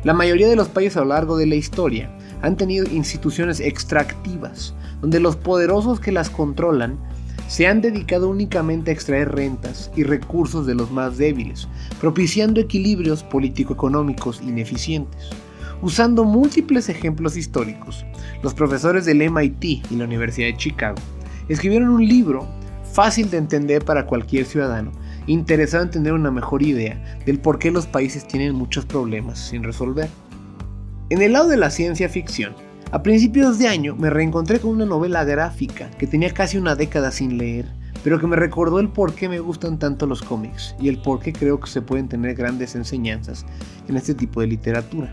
La 0.02 0.12
mayoría 0.12 0.48
de 0.48 0.56
los 0.56 0.68
países 0.68 0.96
a 0.96 1.00
lo 1.00 1.06
largo 1.06 1.36
de 1.36 1.46
la 1.46 1.54
historia 1.54 2.10
han 2.42 2.56
tenido 2.56 2.90
instituciones 2.90 3.60
extractivas, 3.60 4.74
donde 5.00 5.20
los 5.20 5.36
poderosos 5.36 6.00
que 6.00 6.10
las 6.10 6.28
controlan 6.28 6.98
se 7.46 7.68
han 7.68 7.80
dedicado 7.80 8.28
únicamente 8.28 8.90
a 8.90 8.94
extraer 8.94 9.30
rentas 9.30 9.92
y 9.94 10.02
recursos 10.02 10.66
de 10.66 10.74
los 10.74 10.90
más 10.90 11.18
débiles, 11.18 11.68
propiciando 12.00 12.60
equilibrios 12.60 13.22
político-económicos 13.22 14.40
ineficientes. 14.40 15.30
Usando 15.82 16.22
múltiples 16.22 16.88
ejemplos 16.88 17.36
históricos, 17.36 18.06
los 18.40 18.54
profesores 18.54 19.04
del 19.04 19.28
MIT 19.28 19.64
y 19.64 19.96
la 19.96 20.04
Universidad 20.04 20.46
de 20.46 20.56
Chicago 20.56 20.94
escribieron 21.48 21.88
un 21.88 22.06
libro 22.06 22.46
fácil 22.92 23.28
de 23.30 23.38
entender 23.38 23.84
para 23.84 24.06
cualquier 24.06 24.44
ciudadano 24.44 24.92
interesado 25.26 25.82
en 25.82 25.90
tener 25.90 26.12
una 26.12 26.30
mejor 26.30 26.62
idea 26.62 27.02
del 27.26 27.40
por 27.40 27.58
qué 27.58 27.72
los 27.72 27.88
países 27.88 28.28
tienen 28.28 28.54
muchos 28.54 28.86
problemas 28.86 29.40
sin 29.40 29.64
resolver. 29.64 30.08
En 31.10 31.20
el 31.20 31.32
lado 31.32 31.48
de 31.48 31.56
la 31.56 31.70
ciencia 31.70 32.08
ficción, 32.08 32.54
a 32.92 33.02
principios 33.02 33.58
de 33.58 33.66
año 33.66 33.96
me 33.96 34.08
reencontré 34.08 34.60
con 34.60 34.70
una 34.70 34.86
novela 34.86 35.24
gráfica 35.24 35.90
que 35.98 36.06
tenía 36.06 36.32
casi 36.32 36.58
una 36.58 36.76
década 36.76 37.10
sin 37.10 37.38
leer, 37.38 37.66
pero 38.04 38.20
que 38.20 38.28
me 38.28 38.36
recordó 38.36 38.78
el 38.78 38.88
por 38.88 39.14
qué 39.14 39.28
me 39.28 39.40
gustan 39.40 39.80
tanto 39.80 40.06
los 40.06 40.22
cómics 40.22 40.76
y 40.80 40.88
el 40.88 41.02
por 41.02 41.18
qué 41.18 41.32
creo 41.32 41.58
que 41.58 41.70
se 41.70 41.82
pueden 41.82 42.08
tener 42.08 42.36
grandes 42.36 42.76
enseñanzas 42.76 43.44
en 43.88 43.96
este 43.96 44.14
tipo 44.14 44.40
de 44.40 44.46
literatura. 44.46 45.12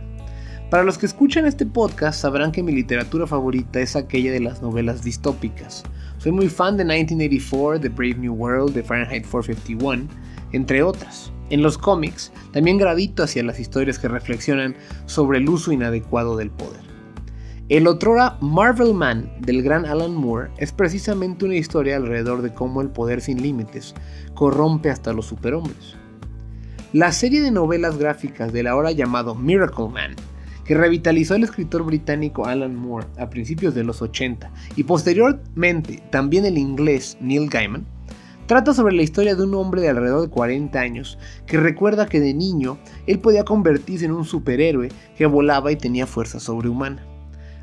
Para 0.70 0.84
los 0.84 1.00
que 1.00 1.08
escuchan 1.08 1.48
este 1.48 1.66
podcast 1.66 2.22
sabrán 2.22 2.52
que 2.52 2.62
mi 2.62 2.72
literatura 2.72 3.26
favorita 3.26 3.80
es 3.80 3.96
aquella 3.96 4.32
de 4.32 4.40
las 4.40 4.62
novelas 4.62 5.04
distópicas. 5.04 5.84
Soy 6.20 6.32
muy 6.32 6.48
fan 6.48 6.78
de 6.78 6.86
1984, 6.86 7.82
The 7.82 7.90
Brave 7.90 8.20
New 8.20 8.36
World, 8.36 8.76
de 8.76 8.84
Fahrenheit 8.84 9.26
451, 9.28 10.08
entre 10.52 10.84
otras. 10.84 11.32
En 11.50 11.64
los 11.64 11.80
cómics 11.80 12.32
también 12.54 12.78
gravito 12.78 13.24
hacia 13.24 13.42
las 13.42 13.60
historias 13.60 13.98
que 13.98 14.10
reflexionan 14.10 14.76
sobre 15.08 15.40
el 15.40 15.50
uso 15.50 15.72
inadecuado 15.72 16.38
del 16.38 16.52
poder. 16.52 16.84
El 17.70 17.88
otrora 17.88 18.38
Marvel 18.40 18.94
Man 18.94 19.32
del 19.40 19.64
gran 19.64 19.88
Alan 19.88 20.14
Moore 20.14 20.52
es 20.58 20.72
precisamente 20.72 21.46
una 21.46 21.56
historia 21.56 21.96
alrededor 21.96 22.44
de 22.44 22.54
cómo 22.54 22.82
el 22.82 22.90
poder 22.90 23.22
sin 23.22 23.42
límites 23.42 23.96
corrompe 24.36 24.92
hasta 24.92 25.14
los 25.14 25.26
superhombres. 25.26 25.96
La 26.94 27.12
serie 27.12 27.42
de 27.42 27.50
novelas 27.50 27.98
gráficas 27.98 28.54
del 28.54 28.68
ahora 28.68 28.92
llamado 28.92 29.34
Miracle 29.34 29.90
Man, 29.90 30.16
que 30.70 30.76
revitalizó 30.76 31.34
el 31.34 31.44
escritor 31.44 31.82
británico 31.82 32.46
Alan 32.46 32.76
Moore 32.76 33.08
a 33.18 33.28
principios 33.32 33.74
de 33.74 33.84
los 33.84 34.04
80 34.04 34.52
y 34.76 34.84
posteriormente 34.84 36.04
también 36.12 36.46
el 36.46 36.60
inglés 36.60 37.18
Neil 37.20 37.50
Gaiman, 37.50 37.88
Trata 38.46 38.76
sobre 38.76 38.96
la 38.96 39.02
historia 39.02 39.36
de 39.36 39.44
un 39.44 39.56
hombre 39.56 39.82
de 39.82 39.90
alrededor 39.90 40.22
de 40.22 40.30
40 40.30 40.80
años 40.80 41.18
que 41.48 41.58
recuerda 41.58 42.06
que 42.06 42.20
de 42.20 42.36
niño 42.36 42.78
él 43.08 43.18
podía 43.18 43.46
convertirse 43.46 44.06
en 44.06 44.12
un 44.12 44.26
superhéroe 44.26 44.90
que 45.18 45.26
volaba 45.26 45.72
y 45.72 45.76
tenía 45.76 46.06
fuerza 46.06 46.40
sobrehumana. 46.40 47.04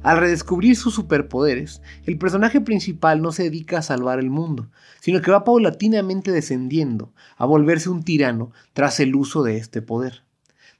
Al 0.02 0.18
redescubrir 0.18 0.74
sus 0.74 0.94
superpoderes, 0.94 1.82
el 2.06 2.18
personaje 2.18 2.60
principal 2.60 3.22
no 3.22 3.30
se 3.30 3.44
dedica 3.44 3.78
a 3.78 3.82
salvar 3.82 4.18
el 4.18 4.30
mundo, 4.30 4.68
sino 5.00 5.22
que 5.22 5.30
va 5.30 5.44
paulatinamente 5.44 6.32
descendiendo 6.32 7.12
a 7.36 7.46
volverse 7.46 7.88
un 7.88 8.02
tirano 8.02 8.50
tras 8.72 8.98
el 8.98 9.14
uso 9.14 9.44
de 9.44 9.58
este 9.58 9.80
poder. 9.80 10.25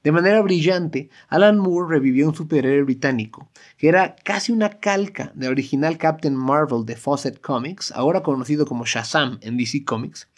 De 0.03 0.11
manera 0.11 0.41
brillante, 0.41 1.09
Alan 1.27 1.57
Moore 1.57 1.89
revivió 1.89 2.27
un 2.27 2.35
superhéroe 2.35 2.83
británico, 2.83 3.49
que 3.77 3.89
era 3.89 4.15
casi 4.23 4.51
una 4.51 4.79
calca 4.79 5.31
del 5.35 5.51
original 5.51 5.97
Captain 5.97 6.35
Marvel 6.35 6.85
de 6.85 6.95
Fawcett 6.95 7.41
Comics, 7.41 7.91
ahora 7.91 8.23
conocido 8.23 8.65
como 8.65 8.85
Shazam 8.85 9.39
en 9.41 9.57
DC 9.57 9.83
Comics, 9.83 10.29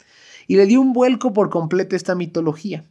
y 0.47 0.55
le 0.55 0.65
dio 0.65 0.81
un 0.81 0.93
vuelco 0.93 1.33
por 1.33 1.49
completo 1.49 1.95
a 1.95 1.97
esta 1.97 2.15
mitología. 2.15 2.85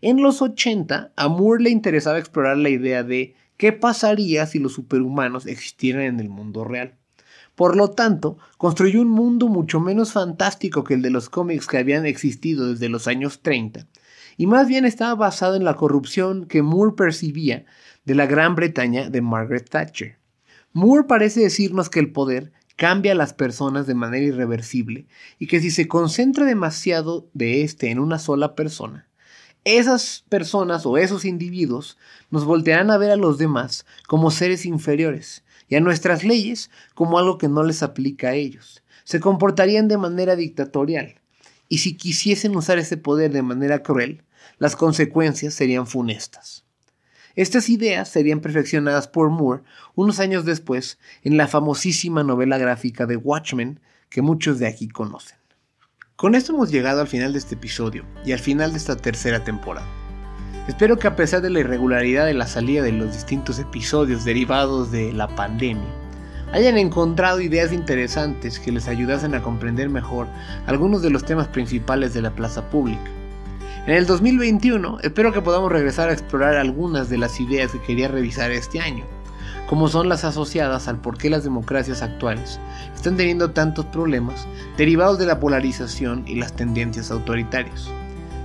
En 0.00 0.22
los 0.22 0.42
80, 0.42 1.12
a 1.14 1.28
Moore 1.28 1.64
le 1.64 1.70
interesaba 1.70 2.18
explorar 2.18 2.56
la 2.56 2.70
idea 2.70 3.02
de 3.02 3.34
qué 3.56 3.72
pasaría 3.72 4.46
si 4.46 4.58
los 4.58 4.72
superhumanos 4.72 5.46
existieran 5.46 6.02
en 6.02 6.20
el 6.20 6.28
mundo 6.28 6.64
real. 6.64 6.94
Por 7.54 7.76
lo 7.76 7.90
tanto, 7.90 8.38
construyó 8.56 9.02
un 9.02 9.10
mundo 9.10 9.48
mucho 9.48 9.78
menos 9.78 10.12
fantástico 10.12 10.84
que 10.84 10.94
el 10.94 11.02
de 11.02 11.10
los 11.10 11.28
cómics 11.28 11.66
que 11.66 11.78
habían 11.78 12.06
existido 12.06 12.68
desde 12.72 12.88
los 12.88 13.06
años 13.06 13.42
30, 13.42 13.86
y 14.36 14.46
más 14.46 14.68
bien 14.68 14.84
estaba 14.84 15.14
basado 15.14 15.56
en 15.56 15.64
la 15.64 15.74
corrupción 15.74 16.46
que 16.46 16.62
Moore 16.62 16.94
percibía 16.96 17.64
de 18.04 18.14
la 18.14 18.26
Gran 18.26 18.54
Bretaña 18.54 19.10
de 19.10 19.20
Margaret 19.20 19.68
Thatcher. 19.68 20.18
Moore 20.72 21.06
parece 21.06 21.40
decirnos 21.40 21.90
que 21.90 22.00
el 22.00 22.12
poder 22.12 22.52
cambia 22.76 23.12
a 23.12 23.16
las 23.16 23.34
personas 23.34 23.86
de 23.86 23.94
manera 23.94 24.24
irreversible 24.24 25.06
y 25.38 25.46
que 25.46 25.60
si 25.60 25.70
se 25.70 25.88
concentra 25.88 26.44
demasiado 26.44 27.28
de 27.34 27.62
este 27.62 27.90
en 27.90 27.98
una 27.98 28.18
sola 28.18 28.54
persona, 28.54 29.08
esas 29.64 30.24
personas 30.28 30.86
o 30.86 30.98
esos 30.98 31.24
individuos 31.24 31.96
nos 32.30 32.44
voltearán 32.44 32.90
a 32.90 32.96
ver 32.96 33.12
a 33.12 33.16
los 33.16 33.38
demás 33.38 33.86
como 34.08 34.32
seres 34.32 34.66
inferiores 34.66 35.44
y 35.68 35.76
a 35.76 35.80
nuestras 35.80 36.24
leyes 36.24 36.70
como 36.94 37.18
algo 37.18 37.38
que 37.38 37.48
no 37.48 37.62
les 37.62 37.82
aplica 37.82 38.30
a 38.30 38.34
ellos. 38.34 38.82
Se 39.04 39.20
comportarían 39.20 39.86
de 39.86 39.98
manera 39.98 40.34
dictatorial 40.34 41.21
y 41.72 41.78
si 41.78 41.94
quisiesen 41.94 42.54
usar 42.54 42.78
ese 42.78 42.98
poder 42.98 43.32
de 43.32 43.40
manera 43.40 43.82
cruel, 43.82 44.24
las 44.58 44.76
consecuencias 44.76 45.54
serían 45.54 45.86
funestas. 45.86 46.66
Estas 47.34 47.70
ideas 47.70 48.10
serían 48.10 48.40
perfeccionadas 48.40 49.08
por 49.08 49.30
Moore 49.30 49.62
unos 49.94 50.20
años 50.20 50.44
después 50.44 50.98
en 51.22 51.38
la 51.38 51.48
famosísima 51.48 52.24
novela 52.24 52.58
gráfica 52.58 53.06
de 53.06 53.16
Watchmen 53.16 53.80
que 54.10 54.20
muchos 54.20 54.58
de 54.58 54.66
aquí 54.66 54.86
conocen. 54.86 55.38
Con 56.14 56.34
esto 56.34 56.52
hemos 56.52 56.70
llegado 56.70 57.00
al 57.00 57.08
final 57.08 57.32
de 57.32 57.38
este 57.38 57.54
episodio 57.54 58.04
y 58.22 58.32
al 58.32 58.38
final 58.38 58.72
de 58.72 58.76
esta 58.76 58.94
tercera 58.94 59.42
temporada. 59.42 59.88
Espero 60.68 60.98
que 60.98 61.06
a 61.06 61.16
pesar 61.16 61.40
de 61.40 61.48
la 61.48 61.60
irregularidad 61.60 62.26
de 62.26 62.34
la 62.34 62.48
salida 62.48 62.82
de 62.82 62.92
los 62.92 63.14
distintos 63.14 63.58
episodios 63.58 64.26
derivados 64.26 64.92
de 64.92 65.10
la 65.14 65.26
pandemia, 65.26 66.01
hayan 66.52 66.76
encontrado 66.76 67.40
ideas 67.40 67.72
interesantes 67.72 68.58
que 68.58 68.72
les 68.72 68.86
ayudasen 68.86 69.34
a 69.34 69.42
comprender 69.42 69.88
mejor 69.88 70.28
algunos 70.66 71.02
de 71.02 71.10
los 71.10 71.24
temas 71.24 71.48
principales 71.48 72.12
de 72.12 72.22
la 72.22 72.30
plaza 72.30 72.68
pública. 72.68 73.10
En 73.86 73.94
el 73.94 74.06
2021 74.06 74.98
espero 75.00 75.32
que 75.32 75.40
podamos 75.40 75.72
regresar 75.72 76.08
a 76.08 76.12
explorar 76.12 76.56
algunas 76.56 77.08
de 77.08 77.18
las 77.18 77.40
ideas 77.40 77.72
que 77.72 77.80
quería 77.80 78.08
revisar 78.08 78.50
este 78.52 78.80
año, 78.80 79.04
como 79.66 79.88
son 79.88 80.08
las 80.10 80.24
asociadas 80.24 80.88
al 80.88 81.00
por 81.00 81.16
qué 81.16 81.30
las 81.30 81.42
democracias 81.42 82.02
actuales 82.02 82.60
están 82.94 83.16
teniendo 83.16 83.50
tantos 83.50 83.86
problemas 83.86 84.46
derivados 84.76 85.18
de 85.18 85.26
la 85.26 85.40
polarización 85.40 86.22
y 86.26 86.34
las 86.34 86.54
tendencias 86.54 87.10
autoritarias. 87.10 87.88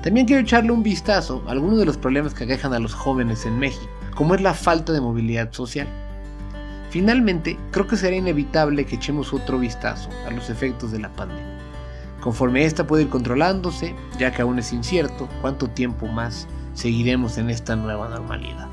También 0.01 0.25
quiero 0.25 0.41
echarle 0.41 0.71
un 0.71 0.83
vistazo 0.83 1.43
a 1.45 1.51
algunos 1.51 1.79
de 1.79 1.85
los 1.85 1.97
problemas 1.97 2.33
que 2.33 2.45
aquejan 2.45 2.73
a 2.73 2.79
los 2.79 2.93
jóvenes 2.93 3.45
en 3.45 3.59
México, 3.59 3.91
como 4.15 4.33
es 4.33 4.41
la 4.41 4.53
falta 4.53 4.93
de 4.93 5.01
movilidad 5.01 5.51
social. 5.51 5.87
Finalmente, 6.89 7.57
creo 7.71 7.87
que 7.87 7.97
será 7.97 8.15
inevitable 8.15 8.85
que 8.85 8.95
echemos 8.95 9.33
otro 9.33 9.59
vistazo 9.59 10.09
a 10.25 10.31
los 10.31 10.49
efectos 10.49 10.91
de 10.91 10.99
la 10.99 11.09
pandemia. 11.09 11.57
Conforme 12.21 12.65
esta 12.65 12.87
puede 12.87 13.03
ir 13.03 13.09
controlándose, 13.09 13.95
ya 14.17 14.31
que 14.31 14.41
aún 14.41 14.59
es 14.59 14.73
incierto 14.73 15.27
cuánto 15.41 15.69
tiempo 15.69 16.07
más 16.07 16.47
seguiremos 16.73 17.37
en 17.37 17.49
esta 17.49 17.75
nueva 17.75 18.09
normalidad. 18.09 18.67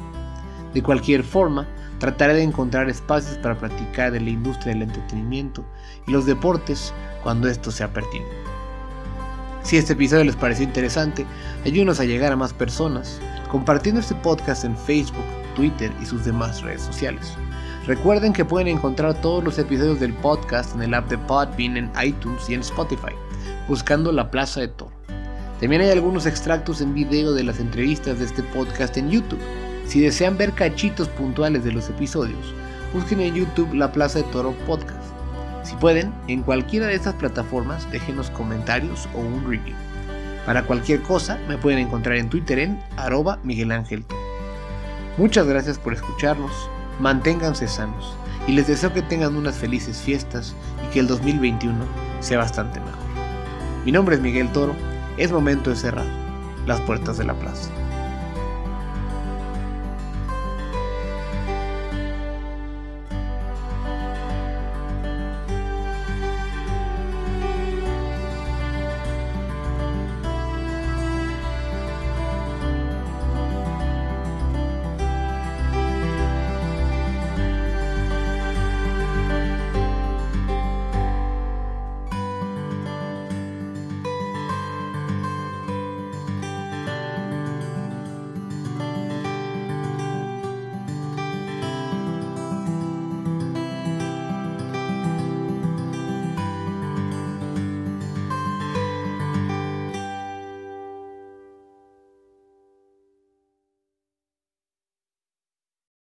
De 0.73 0.83
cualquier 0.83 1.23
forma, 1.23 1.67
trataré 1.99 2.35
de 2.35 2.43
encontrar 2.43 2.89
espacios 2.89 3.39
para 3.39 3.57
practicar 3.57 4.13
de 4.13 4.21
la 4.21 4.31
industria 4.31 4.73
del 4.73 4.83
entretenimiento 4.83 5.65
y 6.07 6.13
los 6.13 6.27
deportes 6.27 6.93
cuando 7.23 7.49
esto 7.49 7.71
sea 7.71 7.93
pertinente. 7.93 8.35
Si 9.63 9.77
este 9.77 9.95
episodio 9.95 10.25
les 10.25 10.37
pareció 10.37 10.65
interesante, 10.65 11.25
ayúdenos 11.65 11.99
a 11.99 12.05
llegar 12.05 12.33
a 12.33 12.37
más 12.37 12.53
personas, 12.53 13.21
compartiendo 13.51 14.01
este 14.01 14.15
podcast 14.17 14.65
en 14.65 14.77
Facebook, 14.77 15.25
Twitter 15.55 15.91
y 16.03 16.05
sus 16.07 16.25
demás 16.25 16.61
redes 16.61 16.83
sociales. 16.83 17.39
Recuerden 17.87 18.33
que 18.33 18.47
pueden 18.47 18.69
encontrar 18.69 19.21
todos 19.21 19.45
los 19.45 19.59
episodios 19.59 20.01
del 20.01 20.15
podcast 20.15 20.75
en 20.75 20.83
el 20.83 20.95
app 20.95 21.11
de 21.11 21.19
Podbean 21.19 21.77
en 21.77 21.91
iTunes 22.03 22.49
y 22.49 22.55
en 22.55 22.61
Spotify, 22.61 23.13
buscando 23.69 24.11
La 24.11 24.31
Plaza 24.31 24.61
de 24.61 24.69
Toro. 24.69 24.91
También 25.61 25.83
hay 25.83 25.91
algunos 25.91 26.25
extractos 26.25 26.81
en 26.81 26.95
video 26.95 27.35
de 27.35 27.45
las 27.45 27.61
entrevistas 27.61 28.19
de 28.19 28.25
este 28.25 28.43
podcast 28.43 28.97
en 28.97 29.11
YouTube. 29.11 29.39
Si 29.87 30.01
desean 30.01 30.39
ver 30.39 30.53
cachitos 30.53 31.09
puntuales 31.09 31.63
de 31.63 31.73
los 31.73 31.91
episodios, 31.91 32.55
busquen 32.95 33.21
en 33.21 33.35
YouTube 33.35 33.75
La 33.75 33.93
Plaza 33.93 34.21
de 34.21 34.25
Toro 34.25 34.53
Podcast. 34.67 35.05
Si 35.63 35.77
pueden, 35.77 36.11
en 36.27 36.43
cualquiera 36.43 36.87
de 36.87 36.95
estas 36.95 37.15
plataformas 37.15 37.91
déjenos 37.93 38.31
comentarios 38.31 39.07
o 39.15 39.19
un 39.19 39.43
review. 39.43 39.77
Para 40.47 40.63
cualquier 40.63 41.03
cosa 41.03 41.39
me 41.49 41.59
pueden 41.59 41.81
encontrar 41.81 42.17
en 42.17 42.31
Twitter 42.31 42.61
en 42.61 42.81
arroba 42.97 43.41
Miguel 43.45 43.73
Ángel. 43.73 44.07
Muchas 45.19 45.47
gracias 45.47 45.79
por 45.79 45.93
escucharnos 45.93 46.51
manténganse 47.01 47.69
sanos 47.69 48.17
y 48.47 48.53
les 48.53 48.67
deseo 48.67 48.93
que 48.93 49.03
tengan 49.03 49.37
unas 49.37 49.57
felices 49.57 50.01
fiestas 50.01 50.55
y 50.85 50.93
que 50.93 51.01
el 51.01 51.07
2021 51.07 51.85
sea 52.21 52.39
bastante 52.39 52.81
mejor. 52.81 52.99
Mi 53.85 53.93
nombre 53.93 54.17
es 54.17 54.21
Miguel 54.21 54.51
Toro, 54.53 54.75
es 55.17 55.33
momento 55.33 55.71
de 55.71 55.77
cerrar 55.77 56.07
las 56.67 56.81
puertas 56.83 57.19
de 57.19 57.25
la 57.25 57.35
plaza. 57.35 57.71